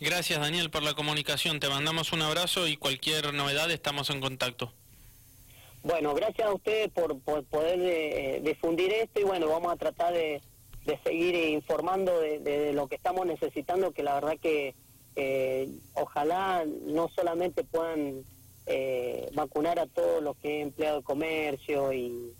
Gracias 0.00 0.40
Daniel 0.40 0.70
por 0.70 0.82
la 0.82 0.94
comunicación, 0.94 1.60
te 1.60 1.68
mandamos 1.68 2.12
un 2.12 2.22
abrazo 2.22 2.66
y 2.66 2.76
cualquier 2.76 3.32
novedad 3.32 3.70
estamos 3.70 4.10
en 4.10 4.20
contacto. 4.20 4.72
Bueno, 5.82 6.14
gracias 6.14 6.48
a 6.48 6.52
ustedes 6.52 6.90
por, 6.90 7.20
poder 7.20 7.78
eh, 7.80 8.40
difundir 8.44 8.92
esto 8.92 9.20
y 9.20 9.24
bueno, 9.24 9.48
vamos 9.48 9.72
a 9.72 9.76
tratar 9.76 10.12
de, 10.12 10.42
seguir 11.04 11.34
informando 11.34 12.20
de, 12.20 12.72
lo 12.72 12.88
que 12.88 12.96
estamos 12.96 13.24
necesitando, 13.26 13.92
que 13.92 14.02
la 14.02 14.14
verdad 14.14 14.36
que 14.40 14.74
eh, 15.20 15.68
ojalá 15.94 16.64
no 16.86 17.08
solamente 17.14 17.64
puedan 17.64 18.22
eh, 18.66 19.28
vacunar 19.34 19.78
a 19.78 19.86
todos 19.86 20.22
los 20.22 20.36
que 20.36 20.58
he 20.58 20.60
empleado 20.62 20.98
de 20.98 21.04
comercio 21.04 21.92
y 21.92 22.32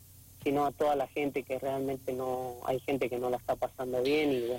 sino 0.45 0.65
a 0.65 0.73
toda 0.73 0.95
la 0.95 1.09
gente 1.09 1.43
que 1.43 1.59
realmente 1.59 2.13
no 2.13 2.57
hay 2.65 2.79
gente 2.81 3.11
que 3.11 3.19
no 3.19 3.29
la 3.29 3.39
está 3.39 3.57
pasando 3.57 4.03
bien 4.03 4.33
y 4.33 4.53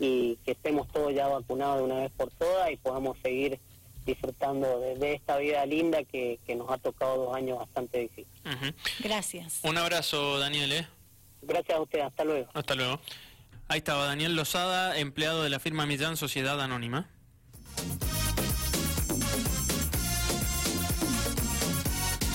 y 0.00 0.36
que 0.46 0.52
estemos 0.52 0.88
todos 0.88 1.14
ya 1.14 1.28
vacunados 1.28 1.78
de 1.78 1.84
una 1.84 2.00
vez 2.00 2.10
por 2.16 2.30
todas 2.30 2.72
y 2.72 2.76
podamos 2.78 3.18
seguir 3.22 3.60
disfrutando 4.06 4.80
de, 4.80 5.12
esta 5.12 5.36
vida 5.36 5.64
linda 5.66 6.02
que, 6.04 6.40
nos 6.56 6.70
ha 6.70 6.78
tocado 6.78 7.26
dos 7.26 7.36
años 7.36 7.58
bastante 7.58 7.98
difíciles. 7.98 8.74
Gracias. 9.00 9.60
Un 9.62 9.76
abrazo, 9.76 10.38
Daniel. 10.38 10.72
¿eh? 10.72 10.88
Gracias 11.42 11.76
a 11.76 11.82
usted, 11.82 12.00
hasta 12.00 12.24
luego. 12.24 12.48
Hasta 12.54 12.74
luego. 12.74 13.00
Ahí 13.68 13.78
estaba 13.78 14.06
Daniel 14.06 14.34
Lozada, 14.34 14.98
empleado 14.98 15.44
de 15.44 15.50
la 15.50 15.60
firma 15.60 15.86
Millán 15.86 16.16
Sociedad 16.16 16.60
Anónima. 16.60 17.08